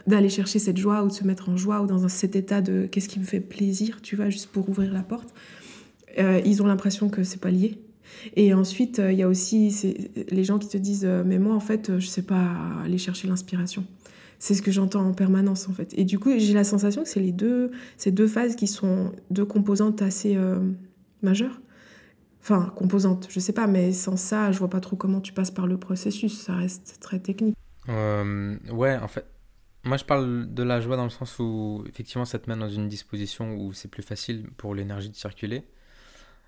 d'aller 0.08 0.30
chercher 0.30 0.60
cette 0.60 0.78
joie 0.78 1.04
ou 1.04 1.08
de 1.08 1.14
se 1.14 1.26
mettre 1.26 1.50
en 1.50 1.58
joie 1.58 1.82
ou 1.82 1.86
dans 1.86 2.08
cet 2.08 2.36
état 2.36 2.62
de 2.62 2.88
qu'est-ce 2.88 3.10
qui 3.10 3.20
me 3.20 3.26
fait 3.26 3.40
plaisir, 3.40 4.02
tu 4.02 4.16
vois, 4.16 4.30
juste 4.30 4.48
pour 4.48 4.68
ouvrir 4.68 4.92
la 4.92 5.04
porte, 5.04 5.34
euh, 6.18 6.42
ils 6.46 6.62
ont 6.64 6.66
l'impression 6.66 7.10
que 7.10 7.24
c'est 7.24 7.40
pas 7.40 7.52
lié. 7.52 7.80
Et 8.36 8.54
ensuite, 8.54 9.02
il 9.04 9.18
y 9.18 9.24
a 9.24 9.28
aussi 9.28 9.74
les 10.30 10.44
gens 10.44 10.60
qui 10.60 10.68
te 10.68 10.78
disent 10.78 11.08
Mais 11.26 11.40
moi, 11.40 11.56
en 11.56 11.62
fait, 11.62 11.98
je 11.98 12.06
sais 12.08 12.22
pas 12.22 12.52
aller 12.84 12.98
chercher 12.98 13.28
l'inspiration. 13.28 13.86
C'est 14.38 14.54
ce 14.54 14.62
que 14.62 14.72
j'entends 14.72 15.08
en 15.08 15.14
permanence, 15.14 15.70
en 15.70 15.74
fait. 15.74 15.94
Et 15.96 16.04
du 16.04 16.20
coup, 16.20 16.30
j'ai 16.38 16.54
la 16.54 16.66
sensation 16.66 17.04
que 17.04 17.10
c'est 17.10 17.22
les 17.22 17.32
deux, 17.32 17.72
ces 17.98 18.12
deux 18.12 18.28
phases 18.28 18.58
qui 18.58 18.68
sont 18.68 19.14
deux 19.30 19.46
composantes 19.46 20.02
assez 20.02 20.38
majeures. 21.22 21.62
Enfin, 22.42 22.74
composante, 22.76 23.28
je 23.30 23.40
sais 23.40 23.54
pas, 23.54 23.68
mais 23.68 23.94
sans 23.94 24.18
ça, 24.18 24.52
je 24.52 24.58
vois 24.58 24.70
pas 24.70 24.80
trop 24.80 24.96
comment 24.96 25.22
tu 25.22 25.32
passes 25.32 25.52
par 25.52 25.68
le 25.68 25.78
processus. 25.78 26.42
Ça 26.42 26.56
reste 26.56 26.98
très 27.00 27.20
technique. 27.20 27.56
Euh, 27.90 28.58
ouais, 28.72 28.98
en 28.98 29.08
fait, 29.08 29.26
moi 29.84 29.98
je 29.98 30.06
parle 30.06 30.52
de 30.52 30.64
la 30.64 30.82
joie 30.82 30.98
dans 30.98 31.04
le 31.04 31.12
sens 31.12 31.38
où 31.40 31.84
effectivement 31.88 32.26
ça 32.26 32.40
te 32.40 32.50
met 32.50 32.58
dans 32.58 32.70
une 32.70 32.88
disposition 32.88 33.56
où 33.56 33.74
c'est 33.74 33.90
plus 33.90 34.04
facile 34.04 34.50
pour 34.58 34.74
l'énergie 34.74 35.10
de 35.10 35.16
circuler. 35.16 35.68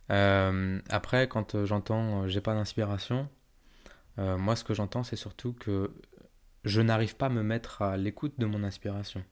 Euh, 0.09 0.79
après, 0.89 1.27
quand 1.27 1.63
j'entends 1.63 2.23
euh, 2.23 2.27
j'ai 2.27 2.41
pas 2.41 2.53
d'inspiration, 2.53 3.29
moi 4.17 4.55
ce 4.55 4.63
que 4.63 4.75
j'entends 4.75 5.03
c'est 5.03 5.15
surtout 5.15 5.53
que 5.53 5.91
je 6.65 6.81
n'arrive 6.81 7.15
pas 7.15 7.27
à 7.27 7.29
me 7.29 7.43
mettre 7.43 7.81
à 7.81 7.97
l'écoute 7.97 8.33
de 8.37 8.45
mon 8.45 8.63
inspiration. 8.63 9.23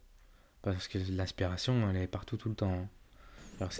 Parce 0.61 0.87
que 0.87 0.99
l'inspiration, 1.09 1.89
elle 1.89 1.97
est 1.97 2.07
partout 2.07 2.37
tout 2.37 2.49
le 2.49 2.55
temps. 2.55 2.87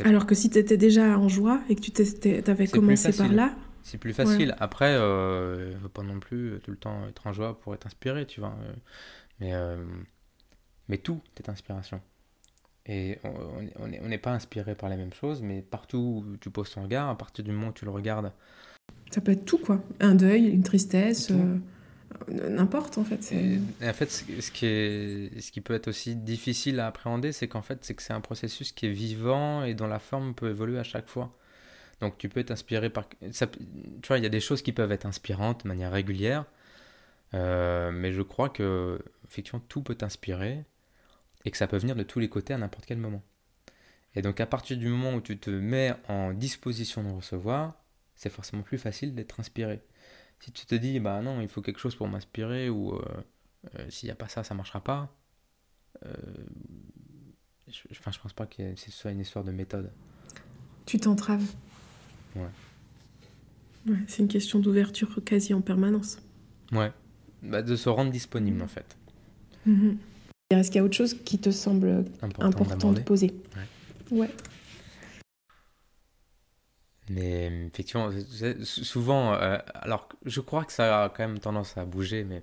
Alors, 0.03 0.25
que 0.25 0.35
si 0.35 0.49
tu 0.49 0.57
étais 0.57 0.77
déjà 0.77 1.17
en 1.17 1.27
joie 1.27 1.61
et 1.69 1.75
que 1.75 1.81
tu 1.81 2.51
avais 2.51 2.67
commencé 2.67 3.11
par 3.13 3.31
là. 3.31 3.55
C'est 3.83 3.97
plus 3.97 4.13
facile. 4.13 4.55
Après, 4.59 4.95
euh, 4.95 5.73
ne 5.81 5.87
pas 5.87 6.03
non 6.03 6.19
plus 6.19 6.59
tout 6.63 6.71
le 6.71 6.77
temps 6.77 7.07
être 7.07 7.25
en 7.25 7.33
joie 7.33 7.59
pour 7.59 7.73
être 7.73 7.87
inspiré, 7.87 8.25
tu 8.25 8.39
vois. 8.39 8.55
Euh, 8.61 8.73
mais, 9.39 9.53
euh, 9.53 9.83
mais 10.87 10.97
tout 10.97 11.19
est 11.37 11.49
inspiration. 11.49 11.99
Et 12.87 13.19
on 13.23 13.87
n'est 13.87 14.17
pas 14.17 14.31
inspiré 14.31 14.75
par 14.75 14.89
les 14.89 14.97
mêmes 14.97 15.13
choses, 15.13 15.41
mais 15.41 15.61
partout 15.61 16.23
où 16.25 16.37
tu 16.37 16.49
poses 16.49 16.71
ton 16.71 16.83
regard, 16.83 17.09
à 17.09 17.17
partir 17.17 17.43
du 17.43 17.51
moment 17.51 17.67
où 17.67 17.73
tu 17.73 17.85
le 17.85 17.91
regardes. 17.91 18.31
Ça 19.11 19.21
peut 19.21 19.33
être 19.33 19.45
tout, 19.45 19.57
quoi. 19.57 19.81
Un 19.99 20.15
deuil, 20.15 20.47
une 20.47 20.63
tristesse. 20.63 21.29
Euh, 21.31 21.57
n'importe 22.31 22.97
en 22.97 23.03
fait. 23.03 23.31
Et 23.31 23.59
en 23.87 23.93
fait, 23.93 24.11
ce 24.11 24.51
qui, 24.51 24.65
est, 24.65 25.41
ce 25.41 25.51
qui 25.51 25.61
peut 25.61 25.73
être 25.73 25.87
aussi 25.87 26.15
difficile 26.15 26.79
à 26.79 26.87
appréhender, 26.87 27.31
c'est 27.31 27.47
qu'en 27.47 27.61
fait, 27.61 27.83
c'est 27.83 27.93
que 27.93 28.01
c'est 28.01 28.13
un 28.13 28.21
processus 28.21 28.71
qui 28.71 28.87
est 28.87 28.91
vivant 28.91 29.63
et 29.63 29.73
dont 29.73 29.87
la 29.87 29.99
forme 29.99 30.33
peut 30.33 30.49
évoluer 30.49 30.79
à 30.79 30.83
chaque 30.83 31.07
fois. 31.07 31.37
Donc 32.01 32.17
tu 32.17 32.29
peux 32.29 32.39
être 32.39 32.51
inspiré 32.51 32.89
par... 32.89 33.07
Ça, 33.31 33.47
tu 33.47 34.07
vois, 34.07 34.17
il 34.17 34.23
y 34.23 34.25
a 34.25 34.29
des 34.29 34.39
choses 34.39 34.61
qui 34.61 34.71
peuvent 34.73 34.91
être 34.91 35.05
inspirantes 35.05 35.63
de 35.63 35.67
manière 35.67 35.91
régulière, 35.91 36.45
euh, 37.35 37.91
mais 37.91 38.11
je 38.11 38.23
crois 38.23 38.49
que 38.49 38.99
effectivement 39.27 39.61
tout 39.69 39.81
peut 39.83 39.95
t'inspirer 39.95 40.65
et 41.45 41.51
que 41.51 41.57
ça 41.57 41.67
peut 41.67 41.77
venir 41.77 41.95
de 41.95 42.03
tous 42.03 42.19
les 42.19 42.27
côtés 42.27 42.53
à 42.53 42.57
n'importe 42.57 42.85
quel 42.85 42.97
moment. 42.97 43.23
Et 44.15 44.21
donc 44.21 44.39
à 44.39 44.47
partir 44.47 44.77
du 44.77 44.87
moment 44.87 45.13
où 45.13 45.21
tu 45.21 45.37
te 45.37 45.51
mets 45.51 45.93
en 46.07 46.33
disposition 46.33 47.03
de 47.03 47.11
recevoir, 47.11 47.75
c'est 48.15 48.31
forcément 48.31 48.63
plus 48.63 48.79
facile 48.79 49.13
d'être 49.13 49.39
inspiré. 49.39 49.81
Si 50.43 50.51
tu 50.51 50.65
te 50.65 50.75
dis, 50.75 50.99
bah 50.99 51.21
non, 51.21 51.39
il 51.41 51.47
faut 51.47 51.61
quelque 51.61 51.79
chose 51.79 51.95
pour 51.95 52.07
m'inspirer, 52.07 52.69
ou 52.69 52.95
euh, 52.95 53.01
euh, 53.75 53.89
s'il 53.89 54.07
n'y 54.07 54.11
a 54.11 54.15
pas 54.15 54.27
ça, 54.27 54.43
ça 54.43 54.55
ne 54.55 54.57
marchera 54.57 54.83
pas, 54.83 55.15
euh, 56.05 56.13
je, 57.67 57.81
enfin, 57.91 58.11
je 58.11 58.19
pense 58.19 58.33
pas 58.33 58.47
que 58.47 58.75
ce 58.75 58.91
soit 58.91 59.11
une 59.11 59.19
histoire 59.19 59.45
de 59.45 59.51
méthode. 59.51 59.91
Tu 60.85 60.99
t'entraves. 60.99 61.45
Ouais. 62.35 62.49
Ouais, 63.87 63.97
c'est 64.07 64.23
une 64.23 64.27
question 64.27 64.59
d'ouverture 64.59 65.15
quasi 65.23 65.53
en 65.53 65.61
permanence. 65.61 66.17
Ouais, 66.71 66.91
bah, 67.43 67.61
de 67.61 67.75
se 67.75 67.89
rendre 67.89 68.11
disponible 68.11 68.61
en 68.61 68.67
fait. 68.67 68.97
Mhm. 69.65 69.97
Est-ce 70.49 70.69
qu'il 70.69 70.77
y 70.77 70.79
a 70.79 70.83
autre 70.83 70.95
chose 70.95 71.15
qui 71.23 71.37
te 71.39 71.51
semble 71.51 72.05
important, 72.21 72.91
de 72.91 72.99
poser? 73.01 73.31
Ouais. 74.11 74.29
Mais 77.11 77.67
effectivement, 77.67 78.09
souvent, 78.63 79.33
euh, 79.33 79.57
alors 79.73 80.07
je 80.23 80.39
crois 80.39 80.63
que 80.63 80.71
ça 80.71 81.03
a 81.03 81.09
quand 81.09 81.27
même 81.27 81.39
tendance 81.39 81.77
à 81.77 81.83
bouger, 81.83 82.23
mais 82.23 82.41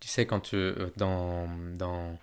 tu 0.00 0.08
sais, 0.08 0.26
quand 0.26 0.40
tu, 0.40 0.56
euh, 0.56 0.90
dans, 0.98 1.48
dans, 1.76 2.18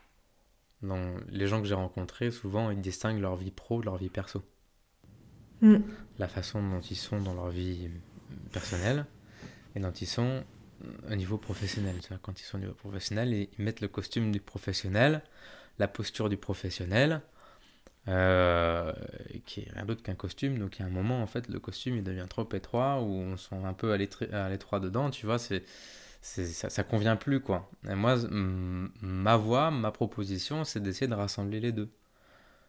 dans 0.84 1.16
les 1.30 1.48
gens 1.48 1.62
que 1.62 1.68
j'ai 1.68 1.74
rencontrés, 1.74 2.30
souvent 2.30 2.70
ils 2.70 2.80
distinguent 2.80 3.22
leur 3.22 3.36
vie 3.36 3.50
pro 3.50 3.80
de 3.80 3.86
leur 3.86 3.98
vie 3.98 4.10
perso. 4.10 4.44
Mm. 5.62 5.78
La 6.20 6.28
façon 6.28 6.62
dont 6.62 6.82
ils 6.82 6.96
sont 6.96 7.20
dans 7.20 7.34
leur 7.34 7.50
vie 7.50 7.90
personnelle 8.52 9.08
et 9.76 9.80
dont 9.80 9.92
ils 9.92 10.08
sont 10.08 10.44
au 11.10 11.16
niveau 11.16 11.40
professionnel. 11.40 11.96
Quand 12.22 12.40
ils 12.40 12.44
sont 12.44 12.58
au 12.58 12.62
niveau 12.62 12.76
professionnel, 12.76 13.34
ils 13.34 13.50
mettent 13.58 13.82
le 13.82 13.88
costume 13.88 14.32
du 14.32 14.42
professionnel, 14.42 15.24
la 15.80 15.88
posture 15.88 16.30
du 16.30 16.38
professionnel, 16.38 17.22
euh, 18.10 18.92
qui 19.46 19.62
est 19.62 19.72
rien 19.74 19.86
d'autre 19.86 20.04
qu'un 20.04 20.16
costume. 20.16 20.58
Donc, 20.60 20.78
il 20.78 20.82
y 20.82 20.84
a 20.84 20.88
un 20.88 20.92
moment, 20.92 21.22
en 21.22 21.28
fait, 21.28 21.48
le 21.48 21.60
costume 21.60 21.96
il 21.98 22.04
devient 22.04 22.26
trop 22.30 22.48
étroit 22.54 23.02
ou 23.02 23.14
on 23.14 23.38
sent 23.38 23.56
un 23.64 23.74
peu 23.74 23.94
à 23.94 23.98
l'étroit 23.98 24.80
dedans. 24.80 25.10
Tu 25.10 25.26
vois, 25.26 25.40
c'est, 25.40 25.64
ça, 26.22 26.70
ça 26.70 26.84
convient 26.84 27.16
plus, 27.16 27.40
quoi. 27.40 27.70
Et 27.90 27.96
moi, 27.96 28.18
ma 28.32 29.38
voix, 29.38 29.72
ma 29.72 29.92
proposition, 29.92 30.64
c'est 30.64 30.82
d'essayer 30.82 31.08
de 31.08 31.16
rassembler 31.16 31.60
les 31.60 31.72
deux. 31.72 31.90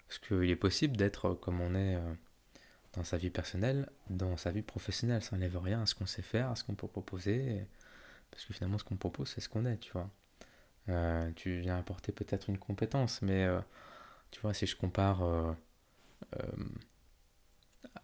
Parce 0.09 0.19
qu'il 0.19 0.51
est 0.51 0.57
possible 0.57 0.97
d'être 0.97 1.35
comme 1.35 1.61
on 1.61 1.75
est 1.75 1.97
euh, 1.97 2.15
dans 2.95 3.05
sa 3.05 3.17
vie 3.17 3.31
personnelle, 3.31 3.89
dans 4.11 4.37
sa 4.37 4.53
vie 4.53 4.63
professionnelle. 4.63 5.23
Ça 5.23 5.35
n'enlève 5.37 5.59
rien 5.59 5.83
à 5.83 5.87
ce 5.87 5.95
qu'on 5.95 6.07
sait 6.07 6.23
faire, 6.23 6.51
à 6.51 6.57
ce 6.57 6.63
qu'on 6.63 6.75
peut 6.75 6.87
proposer. 6.87 7.67
Parce 8.31 8.45
que 8.45 8.53
finalement, 8.55 8.79
ce 8.79 8.85
qu'on 8.85 8.97
propose, 8.97 9.29
c'est 9.29 9.41
ce 9.41 9.49
qu'on 9.49 9.65
est, 9.67 9.79
tu 9.79 9.93
vois. 9.93 10.11
Euh, 10.91 11.31
tu 11.35 11.61
viens 11.61 11.79
apporter 11.79 12.13
peut-être 12.13 12.51
une 12.51 12.59
compétence, 12.59 13.23
mais 13.23 13.49
tu 14.35 14.41
vois, 14.41 14.53
si 14.53 14.67
je 14.67 14.75
compare 14.75 15.23
euh, 15.23 15.53
euh, 16.37 16.65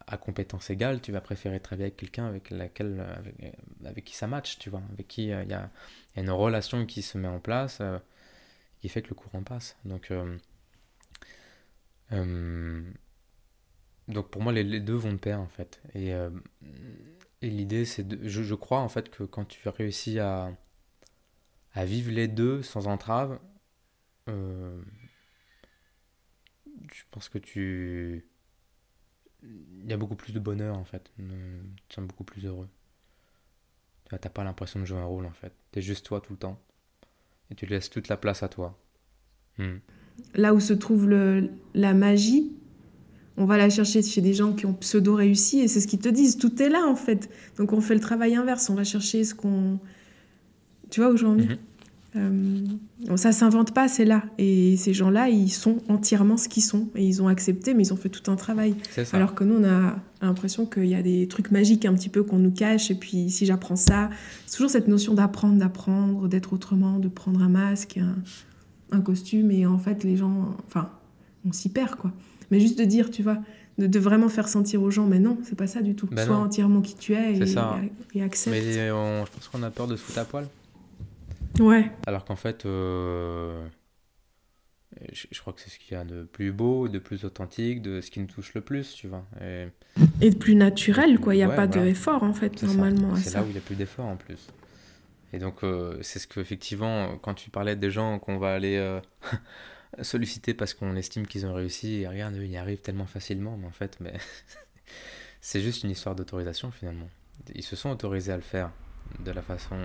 à 0.07 0.15
compétence 0.15 0.69
égale, 0.69 1.01
tu 1.01 1.11
vas 1.11 1.19
préférer 1.19 1.59
travailler 1.59 1.87
avec 1.87 1.97
quelqu'un 1.97 2.25
avec 2.25 2.49
laquelle, 2.51 3.05
avec, 3.83 4.05
qui 4.05 4.15
ça 4.15 4.27
match, 4.27 4.57
tu 4.57 4.69
vois, 4.69 4.81
avec 4.93 5.09
qui 5.09 5.33
euh, 5.33 5.43
il 5.43 5.49
y, 5.49 5.53
a, 5.53 5.69
une 6.15 6.29
relation 6.29 6.85
qui 6.85 7.01
se 7.01 7.17
met 7.17 7.27
en 7.27 7.41
place, 7.41 7.81
qui 8.79 8.87
fait 8.87 9.01
que 9.01 9.09
le 9.09 9.15
courant 9.15 9.43
passe. 9.43 9.75
Donc, 9.83 10.13
donc 14.07 14.29
pour 14.29 14.41
moi, 14.41 14.53
les, 14.53 14.79
deux 14.79 14.95
vont 14.95 15.11
de 15.11 15.17
pair 15.17 15.41
en 15.41 15.49
fait. 15.49 15.81
Et, 15.95 16.11
et 17.41 17.49
l'idée, 17.49 17.83
c'est 17.83 18.07
de, 18.07 18.25
je, 18.25 18.41
je, 18.41 18.55
crois 18.55 18.79
en 18.79 18.89
fait 18.89 19.09
que 19.09 19.23
quand 19.23 19.43
tu 19.43 19.67
réussis 19.67 20.17
à, 20.19 20.55
à 21.73 21.83
vivre 21.83 22.11
les 22.11 22.29
deux 22.29 22.63
sans 22.63 22.87
entrave, 22.87 23.37
je 26.93 27.03
pense 27.11 27.29
que 27.29 27.37
tu. 27.37 28.25
Il 29.43 29.89
y 29.89 29.93
a 29.93 29.97
beaucoup 29.97 30.15
plus 30.15 30.33
de 30.33 30.39
bonheur 30.39 30.77
en 30.77 30.85
fait. 30.85 31.11
Tu 31.15 31.23
te 31.87 31.95
sens 31.95 32.05
beaucoup 32.05 32.23
plus 32.23 32.45
heureux. 32.45 32.69
Tu 34.09 34.15
n'as 34.15 34.29
pas 34.29 34.43
l'impression 34.43 34.79
de 34.79 34.85
jouer 34.85 34.99
un 34.99 35.05
rôle 35.05 35.25
en 35.25 35.31
fait. 35.31 35.53
Tu 35.71 35.79
es 35.79 35.81
juste 35.81 36.05
toi 36.05 36.21
tout 36.21 36.33
le 36.33 36.39
temps. 36.39 36.61
Et 37.49 37.55
tu 37.55 37.65
laisses 37.65 37.89
toute 37.89 38.07
la 38.07 38.17
place 38.17 38.43
à 38.43 38.49
toi. 38.49 38.79
Hmm. 39.57 39.77
Là 40.35 40.53
où 40.53 40.59
se 40.59 40.73
trouve 40.73 41.07
le, 41.07 41.49
la 41.73 41.93
magie, 41.93 42.51
on 43.37 43.45
va 43.45 43.57
la 43.57 43.69
chercher 43.69 44.03
chez 44.03 44.21
des 44.21 44.33
gens 44.33 44.53
qui 44.53 44.65
ont 44.65 44.73
pseudo 44.73 45.15
réussi 45.15 45.59
et 45.61 45.67
c'est 45.67 45.81
ce 45.81 45.87
qu'ils 45.87 45.99
te 45.99 46.09
disent. 46.09 46.37
Tout 46.37 46.61
est 46.61 46.69
là 46.69 46.85
en 46.85 46.95
fait. 46.95 47.29
Donc 47.57 47.73
on 47.73 47.81
fait 47.81 47.95
le 47.95 47.99
travail 47.99 48.35
inverse. 48.35 48.69
On 48.69 48.75
va 48.75 48.83
chercher 48.83 49.23
ce 49.23 49.33
qu'on. 49.33 49.79
Tu 50.91 50.99
vois 50.99 51.09
aujourd'hui 51.09 51.47
mhm. 51.47 51.57
Euh, 52.17 52.65
ça 53.15 53.31
s'invente 53.31 53.73
pas, 53.73 53.87
c'est 53.87 54.05
là. 54.05 54.23
Et 54.37 54.75
ces 54.75 54.93
gens-là, 54.93 55.29
ils 55.29 55.49
sont 55.49 55.77
entièrement 55.87 56.37
ce 56.37 56.49
qu'ils 56.49 56.63
sont. 56.63 56.89
Et 56.95 57.05
ils 57.05 57.21
ont 57.21 57.27
accepté, 57.27 57.73
mais 57.73 57.83
ils 57.83 57.93
ont 57.93 57.97
fait 57.97 58.09
tout 58.09 58.29
un 58.29 58.35
travail. 58.35 58.75
Alors 59.13 59.33
que 59.33 59.43
nous, 59.43 59.55
on 59.55 59.63
a 59.63 59.95
l'impression 60.21 60.65
qu'il 60.65 60.87
y 60.87 60.95
a 60.95 61.01
des 61.01 61.27
trucs 61.27 61.51
magiques 61.51 61.85
un 61.85 61.93
petit 61.93 62.09
peu 62.09 62.23
qu'on 62.23 62.39
nous 62.39 62.51
cache. 62.51 62.91
Et 62.91 62.95
puis, 62.95 63.29
si 63.29 63.45
j'apprends 63.45 63.75
ça, 63.75 64.09
c'est 64.45 64.57
toujours 64.57 64.71
cette 64.71 64.87
notion 64.87 65.13
d'apprendre, 65.13 65.57
d'apprendre, 65.57 66.27
d'être 66.27 66.53
autrement, 66.53 66.99
de 66.99 67.07
prendre 67.07 67.41
un 67.41 67.49
masque, 67.49 67.99
un, 68.91 69.01
costume. 69.01 69.51
Et 69.51 69.65
en 69.65 69.77
fait, 69.77 70.03
les 70.03 70.17
gens, 70.17 70.55
enfin, 70.67 70.89
on 71.47 71.53
s'y 71.53 71.69
perd, 71.69 71.95
quoi. 71.95 72.11
Mais 72.51 72.59
juste 72.59 72.77
de 72.77 72.83
dire, 72.83 73.09
tu 73.09 73.23
vois, 73.23 73.37
de, 73.77 73.99
vraiment 73.99 74.27
faire 74.27 74.49
sentir 74.49 74.81
aux 74.81 74.91
gens, 74.91 75.07
mais 75.07 75.19
non, 75.19 75.37
c'est 75.43 75.55
pas 75.55 75.67
ça 75.67 75.81
du 75.81 75.95
tout. 75.95 76.07
Ben 76.11 76.25
Sois 76.25 76.35
entièrement 76.35 76.81
qui 76.81 76.95
tu 76.95 77.13
es 77.13 77.37
et, 77.37 77.55
et, 78.15 78.21
accepte. 78.21 78.53
Mais 78.53 78.73
je 78.73 79.31
pense 79.31 79.47
qu'on 79.47 79.63
a 79.63 79.69
peur 79.69 79.87
de 79.87 79.95
se 79.95 80.01
foutre 80.01 80.19
à 80.19 80.25
poil. 80.25 80.47
Ouais. 81.59 81.91
Alors 82.07 82.25
qu'en 82.25 82.35
fait, 82.35 82.65
euh, 82.65 83.67
je, 85.11 85.39
crois 85.39 85.53
que 85.53 85.61
c'est 85.61 85.69
ce 85.69 85.79
qu'il 85.79 85.93
y 85.93 85.99
a 85.99 86.03
de 86.03 86.23
plus 86.23 86.51
beau, 86.51 86.87
de 86.87 86.99
plus 86.99 87.25
authentique, 87.25 87.81
de 87.81 88.01
ce 88.01 88.11
qui 88.11 88.19
nous 88.19 88.27
touche 88.27 88.53
le 88.53 88.61
plus, 88.61 88.93
tu 88.93 89.07
vois. 89.07 89.25
Et, 89.41 89.67
et 90.21 90.29
de 90.29 90.35
plus 90.35 90.55
naturel, 90.55 91.19
quoi. 91.19 91.33
Il 91.33 91.37
n'y 91.37 91.43
a 91.43 91.49
pas 91.49 91.67
d'effort, 91.67 92.23
en 92.23 92.33
fait, 92.33 92.61
normalement. 92.63 93.15
C'est 93.15 93.33
là 93.33 93.43
où 93.43 93.47
il 93.47 93.53
n'y 93.53 93.57
a 93.57 93.61
plus 93.61 93.75
d'effort, 93.75 94.05
en 94.05 94.17
plus. 94.17 94.47
Et 95.33 95.39
donc, 95.39 95.63
euh, 95.63 95.97
c'est 96.01 96.19
ce 96.19 96.27
que, 96.27 96.39
effectivement, 96.39 97.17
quand 97.21 97.33
tu 97.33 97.49
parlais 97.49 97.75
des 97.75 97.89
gens 97.89 98.19
qu'on 98.19 98.37
va 98.37 98.53
aller 98.53 98.75
euh, 98.77 98.99
solliciter 100.01 100.53
parce 100.53 100.73
qu'on 100.73 100.95
estime 100.95 101.25
qu'ils 101.25 101.45
ont 101.45 101.53
réussi, 101.53 102.01
et 102.01 102.07
regarde, 102.07 102.35
eux, 102.35 102.43
ils 102.43 102.51
y 102.51 102.57
arrivent 102.57 102.81
tellement 102.81 103.05
facilement, 103.05 103.57
mais 103.57 103.67
en 103.67 103.71
fait, 103.71 103.97
mais 104.01 104.13
c'est 105.41 105.61
juste 105.61 105.83
une 105.83 105.91
histoire 105.91 106.15
d'autorisation, 106.15 106.71
finalement. 106.71 107.09
Ils 107.55 107.63
se 107.63 107.75
sont 107.75 107.89
autorisés 107.89 108.33
à 108.33 108.35
le 108.35 108.41
faire 108.41 108.71
de 109.19 109.31
la 109.31 109.41
façon 109.41 109.77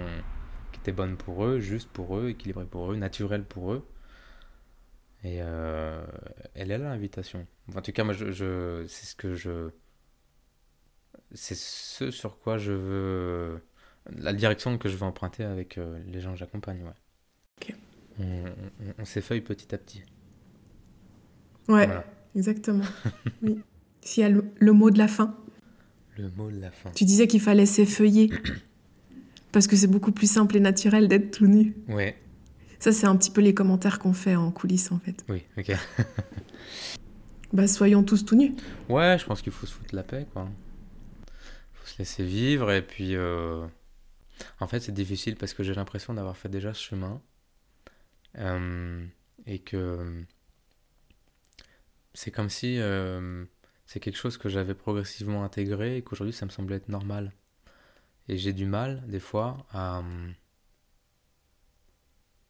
bonne 0.93 1.17
pour 1.17 1.45
eux, 1.45 1.61
juste 1.61 1.89
pour 1.89 2.19
eux, 2.19 2.31
équilibrée 2.31 2.67
pour 2.67 2.93
eux, 2.93 2.97
naturelle 2.97 3.45
pour 3.45 3.73
eux. 3.73 3.87
Et 5.25 5.39
euh, 5.41 6.05
elle 6.55 6.71
est 6.71 6.79
là 6.79 6.91
l'invitation. 6.91 7.47
en 7.75 7.83
tout 7.83 7.93
cas, 7.93 8.05
moi, 8.05 8.15
je, 8.15 8.85
c'est 8.87 9.07
ce 9.07 9.15
que 9.15 9.35
je. 9.35 9.71
C'est 11.33 11.57
ce 11.57 12.11
sur 12.11 12.39
quoi 12.39 12.59
je 12.59 12.73
veux. 12.73 13.63
La 14.15 14.33
direction 14.33 14.79
que 14.79 14.89
je 14.89 14.97
veux 14.97 15.03
emprunter 15.03 15.43
avec 15.43 15.79
euh, 15.79 16.01
les 16.07 16.21
gens 16.21 16.33
que 16.33 16.39
j'accompagne, 16.39 16.83
ouais. 16.83 17.75
On, 18.99 19.05
s'effeuille 19.05 19.43
petit 19.43 19.75
à 19.75 19.79
petit. 19.79 20.03
Ouais, 21.69 21.89
exactement. 22.35 22.85
oui. 23.43 23.61
S'il 24.01 24.23
y 24.23 24.27
a 24.27 24.31
le, 24.31 24.73
mot 24.73 24.91
de 24.91 24.99
la 24.99 25.09
fin. 25.09 25.37
Le 26.17 26.31
mot 26.31 26.51
de 26.51 26.61
la 26.61 26.71
fin. 26.71 26.91
Tu 26.93 27.05
disais 27.05 27.27
qu'il 27.27 27.41
fallait 27.41 27.67
s'effeuiller. 27.67 28.31
Parce 29.57 29.69
que 29.69 29.77
c'est 29.77 29.87
beaucoup 29.87 30.13
plus 30.13 30.31
simple 30.31 30.55
et 30.59 30.61
naturel 30.61 31.09
d'être 31.09 31.31
tout 31.31 31.47
nu. 31.47 31.75
Ouais. 31.89 32.15
Ça, 32.79 32.93
c'est 32.93 33.07
un 33.07 33.17
petit 33.17 33.31
peu 33.31 33.41
les 33.41 33.55
commentaires 33.55 33.99
qu'on 33.99 34.13
fait 34.13 34.37
en 34.37 34.51
coulisses, 34.51 34.93
en 34.93 34.99
fait. 34.99 35.25
Oui, 35.31 35.45
ok. 35.57 35.73
bah, 37.55 37.67
soyons 37.67 38.03
tous 38.03 38.27
tout 38.27 38.37
nus. 38.37 38.55
Ouais, 38.91 39.17
je 39.19 39.25
pense 39.25 39.41
qu'il 39.41 39.55
faut 39.55 39.65
se 39.65 39.73
foutre 39.73 39.95
la 39.95 40.03
paix, 40.03 40.27
quoi. 40.31 40.47
Il 41.27 41.79
faut 41.79 41.87
se 41.87 41.99
laisser 41.99 42.23
vivre, 42.23 42.71
et 42.71 42.83
puis... 42.83 43.17
Euh, 43.17 43.67
en 44.61 44.67
fait, 44.67 44.81
c'est 44.81 44.93
difficile 44.93 45.37
parce 45.37 45.55
que 45.55 45.63
j'ai 45.63 45.73
l'impression 45.73 46.13
d'avoir 46.13 46.37
fait 46.37 46.51
déjà 46.51 46.75
ce 46.75 46.83
chemin. 46.83 47.23
Euh, 48.37 49.07
et 49.47 49.61
que... 49.61 50.23
C'est 52.13 52.31
comme 52.31 52.51
si... 52.51 52.79
Euh, 52.79 53.47
c'est 53.87 54.01
quelque 54.01 54.19
chose 54.19 54.37
que 54.37 54.51
j'avais 54.51 54.75
progressivement 54.75 55.45
intégré 55.45 55.97
et 55.97 56.03
qu'aujourd'hui, 56.03 56.35
ça 56.35 56.45
me 56.45 56.51
semblait 56.51 56.77
être 56.77 56.91
normal. 56.91 57.33
Et 58.29 58.37
j'ai 58.37 58.53
du 58.53 58.67
mal, 58.67 59.03
des 59.07 59.21
fois, 59.21 59.67
à, 59.73 60.03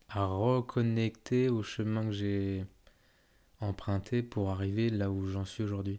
à 0.08 0.24
reconnecter 0.24 1.48
au 1.48 1.62
chemin 1.62 2.06
que 2.06 2.12
j'ai 2.12 2.64
emprunté 3.60 4.22
pour 4.22 4.50
arriver 4.50 4.90
là 4.90 5.10
où 5.10 5.26
j'en 5.26 5.44
suis 5.44 5.62
aujourd'hui. 5.62 5.98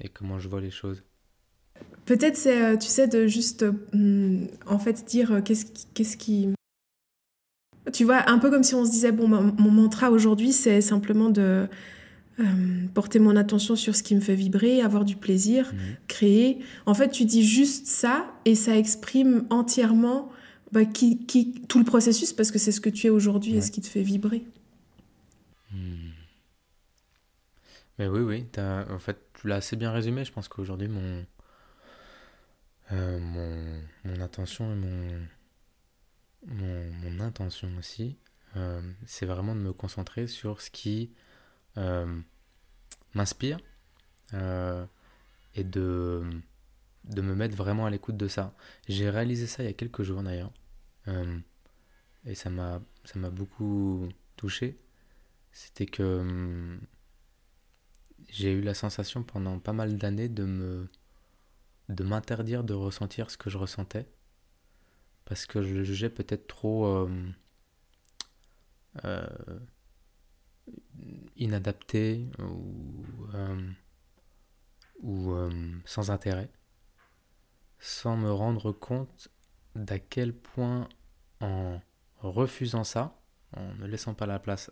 Et 0.00 0.08
comment 0.08 0.38
je 0.38 0.48
vois 0.48 0.60
les 0.60 0.70
choses. 0.70 1.02
Peut-être 2.04 2.36
c'est, 2.36 2.62
euh, 2.62 2.76
tu 2.76 2.88
sais, 2.88 3.08
de 3.08 3.26
juste, 3.26 3.64
hmm, 3.92 4.46
en 4.66 4.78
fait, 4.78 5.04
dire 5.04 5.32
euh, 5.32 5.40
qu'est-ce 5.40 5.66
qui, 5.66 5.86
qu'est-ce 5.94 6.16
qui... 6.16 6.48
Tu 7.92 8.04
vois, 8.04 8.28
un 8.28 8.38
peu 8.38 8.50
comme 8.50 8.62
si 8.62 8.74
on 8.74 8.84
se 8.84 8.90
disait, 8.90 9.12
bon, 9.12 9.28
mon 9.28 9.70
mantra 9.70 10.10
aujourd'hui, 10.10 10.52
c'est 10.52 10.80
simplement 10.80 11.30
de 11.30 11.68
euh, 12.40 12.86
porter 12.94 13.20
mon 13.20 13.36
attention 13.36 13.76
sur 13.76 13.94
ce 13.94 14.02
qui 14.02 14.14
me 14.14 14.20
fait 14.20 14.34
vibrer, 14.34 14.80
avoir 14.80 15.04
du 15.04 15.16
plaisir, 15.16 15.72
mhm. 15.72 15.96
créer. 16.08 16.58
En 16.86 16.94
fait, 16.94 17.10
tu 17.10 17.24
dis 17.24 17.46
juste 17.46 17.86
ça 17.86 18.26
et 18.44 18.54
ça 18.54 18.76
exprime 18.76 19.46
entièrement 19.50 20.32
bah, 20.72 20.84
qui, 20.84 21.24
qui, 21.26 21.52
tout 21.68 21.78
le 21.78 21.84
processus 21.84 22.32
parce 22.32 22.50
que 22.50 22.58
c'est 22.58 22.72
ce 22.72 22.80
que 22.80 22.90
tu 22.90 23.06
es 23.06 23.10
aujourd'hui 23.10 23.54
et 23.54 23.60
ce 23.60 23.70
qui 23.70 23.80
te 23.80 23.86
fait 23.86 24.02
vibrer. 24.02 24.42
Hmm. 25.70 26.10
Mais 27.98 28.08
oui, 28.08 28.20
oui, 28.20 28.46
en 28.58 28.98
fait, 28.98 29.18
tu 29.34 29.46
l'as 29.46 29.56
assez 29.56 29.76
bien 29.76 29.92
résumé. 29.92 30.24
Je 30.24 30.32
pense 30.32 30.48
qu'aujourd'hui, 30.48 30.88
mon, 30.88 31.24
euh, 32.90 33.18
mon, 33.20 33.80
mon, 34.04 34.20
attention 34.20 34.72
et 34.72 34.76
mon, 34.76 35.20
mon, 36.46 36.90
mon 36.90 37.20
intention 37.20 37.68
aussi, 37.78 38.16
euh, 38.56 38.80
c'est 39.06 39.26
vraiment 39.26 39.54
de 39.54 39.60
me 39.60 39.72
concentrer 39.72 40.26
sur 40.26 40.60
ce 40.60 40.70
qui 40.70 41.12
m'inspire 43.14 43.58
euh, 44.34 44.84
et 45.54 45.64
de 45.64 46.22
me 47.16 47.34
mettre 47.34 47.56
vraiment 47.56 47.86
à 47.86 47.90
l'écoute 47.90 48.16
de 48.16 48.28
ça. 48.28 48.54
J'ai 48.88 49.10
réalisé 49.10 49.46
ça 49.46 49.62
il 49.62 49.66
y 49.66 49.70
a 49.70 49.72
quelques 49.72 50.02
jours 50.02 50.22
d'ailleurs. 50.22 50.52
Euh, 51.08 51.38
et 52.26 52.34
ça 52.34 52.50
m'a 52.50 52.80
beaucoup 53.30 54.08
touché. 54.36 54.78
C'était 55.52 55.86
que 55.86 56.02
hum, 56.02 56.80
j'ai 58.28 58.52
eu 58.52 58.60
la 58.62 58.74
sensation 58.74 59.22
pendant 59.22 59.58
pas 59.58 59.72
mal 59.72 59.96
d'années 59.96 60.28
de 60.28 60.44
me 60.44 60.88
de 61.90 62.02
m'interdire 62.02 62.64
de 62.64 62.72
ressentir 62.74 63.30
ce 63.30 63.36
que 63.36 63.50
je 63.50 63.58
ressentais 63.58 64.08
parce 65.26 65.46
que 65.46 65.62
je 65.62 65.74
le 65.74 65.84
jugeais 65.84 66.10
peut-être 66.10 66.46
trop 66.46 66.86
euh, 66.86 67.08
euh, 69.04 69.26
inadapté 71.36 72.26
ou, 72.38 73.04
euh, 73.34 73.70
ou 75.02 75.34
sans 75.84 76.10
intérêt, 76.10 76.50
sans 77.78 78.16
me 78.16 78.30
rendre 78.30 78.72
compte 78.72 79.28
d'à 79.74 79.98
quel 79.98 80.32
point 80.32 80.88
en 81.40 81.80
refusant 82.20 82.84
ça, 82.84 83.20
en 83.56 83.74
ne 83.74 83.86
laissant 83.86 84.14
pas 84.14 84.26
la 84.26 84.38
place 84.38 84.70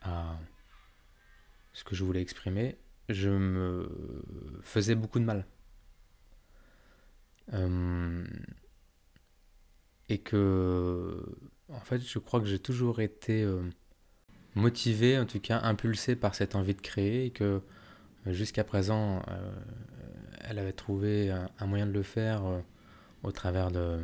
à 0.00 0.38
ce 1.72 1.84
que 1.84 1.94
je 1.94 2.04
voulais 2.04 2.22
exprimer, 2.22 2.78
je 3.08 3.30
me 3.30 4.60
faisais 4.62 4.94
beaucoup 4.94 5.18
de 5.18 5.24
mal. 5.24 5.46
Euh, 7.52 8.24
et 10.08 10.18
que, 10.18 11.24
en 11.68 11.80
fait, 11.80 12.00
je 12.00 12.18
crois 12.18 12.40
que 12.40 12.46
j'ai 12.46 12.58
toujours 12.58 13.00
été 13.00 13.42
euh, 13.42 13.68
motivé, 14.54 15.18
en 15.18 15.26
tout 15.26 15.40
cas 15.40 15.60
impulsé 15.62 16.16
par 16.16 16.34
cette 16.34 16.54
envie 16.54 16.74
de 16.74 16.80
créer, 16.80 17.26
et 17.26 17.30
que 17.30 17.62
euh, 18.26 18.32
jusqu'à 18.32 18.64
présent, 18.64 19.22
elle 20.40 20.58
avait 20.58 20.72
trouvé 20.72 21.30
un, 21.30 21.66
moyen 21.66 21.86
de 21.86 21.92
le 21.92 22.02
faire 22.02 22.42
au 23.22 23.32
travers 23.32 23.70
de, 23.70 23.98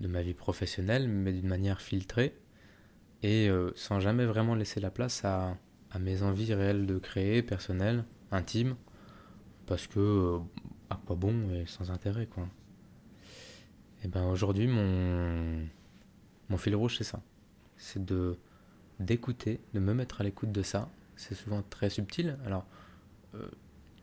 de, 0.00 0.08
ma 0.08 0.22
vie 0.22 0.34
professionnelle, 0.34 1.08
mais 1.08 1.32
d'une 1.32 1.48
manière 1.48 1.80
filtrée, 1.80 2.36
et 3.22 3.48
sans 3.74 4.00
jamais 4.00 4.24
vraiment 4.24 4.54
laisser 4.54 4.80
la 4.80 4.90
place 4.90 5.24
à, 5.24 5.56
à 5.90 5.98
mes 5.98 6.22
envies 6.22 6.54
réelles 6.54 6.86
de 6.86 6.98
créer, 6.98 7.42
personnelles, 7.42 8.04
intimes, 8.32 8.76
parce 9.66 9.86
que 9.86 10.38
à 10.90 10.96
quoi 11.06 11.16
bon 11.16 11.50
et 11.50 11.66
sans 11.66 11.90
intérêt 11.90 12.26
quoi. 12.26 12.48
Et 14.04 14.08
ben 14.08 14.24
aujourd'hui 14.26 14.66
mon 14.66 15.66
mon 16.48 16.56
fil 16.56 16.76
rouge 16.76 16.96
c'est 16.98 17.04
ça, 17.04 17.20
c'est 17.76 18.04
de 18.04 18.38
d'écouter, 19.00 19.60
de 19.74 19.80
me 19.80 19.94
mettre 19.94 20.20
à 20.20 20.24
l'écoute 20.24 20.52
de 20.52 20.62
ça. 20.62 20.88
C'est 21.16 21.34
souvent 21.34 21.62
très 21.62 21.90
subtil. 21.90 22.36
Alors 22.44 22.66
euh, 23.34 23.48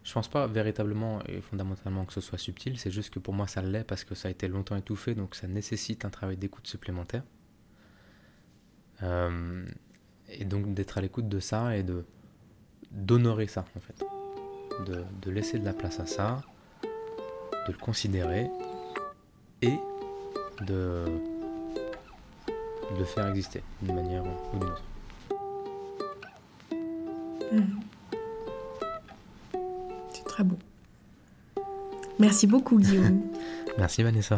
je 0.03 0.11
pense 0.11 0.27
pas 0.27 0.47
véritablement 0.47 1.23
et 1.27 1.41
fondamentalement 1.41 2.05
que 2.05 2.13
ce 2.13 2.21
soit 2.21 2.37
subtil, 2.37 2.77
c'est 2.77 2.91
juste 2.91 3.09
que 3.09 3.19
pour 3.19 3.33
moi 3.33 3.47
ça 3.47 3.61
l'est 3.61 3.85
parce 3.85 4.03
que 4.03 4.15
ça 4.15 4.27
a 4.27 4.31
été 4.31 4.47
longtemps 4.47 4.75
étouffé, 4.75 5.15
donc 5.15 5.33
ça 5.35 5.47
nécessite 5.47 6.03
un 6.03 6.09
travail 6.09 6.35
d'écoute 6.35 6.67
supplémentaire. 6.67 7.23
Euh, 9.01 9.65
et 10.29 10.45
donc 10.45 10.73
d'être 10.73 10.97
à 10.97 11.01
l'écoute 11.01 11.29
de 11.29 11.39
ça 11.39 11.77
et 11.77 11.83
de 11.83 12.05
d'honorer 12.91 13.47
ça 13.47 13.65
en 13.75 13.79
fait. 13.79 14.05
De, 14.85 15.03
de, 15.21 15.31
laisser 15.31 15.59
de 15.59 15.65
la 15.65 15.73
place 15.73 15.99
à 15.99 16.07
ça, 16.07 16.41
de 17.67 17.71
le 17.71 17.77
considérer 17.77 18.49
et 19.61 19.77
de, 20.61 21.05
de 22.93 22.99
le 22.99 23.05
faire 23.05 23.27
exister 23.27 23.63
d'une 23.81 23.95
manière 23.95 24.23
ou 24.23 24.59
d'une 24.59 24.69
autre. 24.69 24.83
Hmm. 27.51 27.79
C'est 30.11 30.23
très 30.25 30.43
beau. 30.43 30.57
Merci 32.19 32.47
beaucoup 32.47 32.79
Guillaume. 32.79 33.21
Merci 33.77 34.03
Vanessa. 34.03 34.37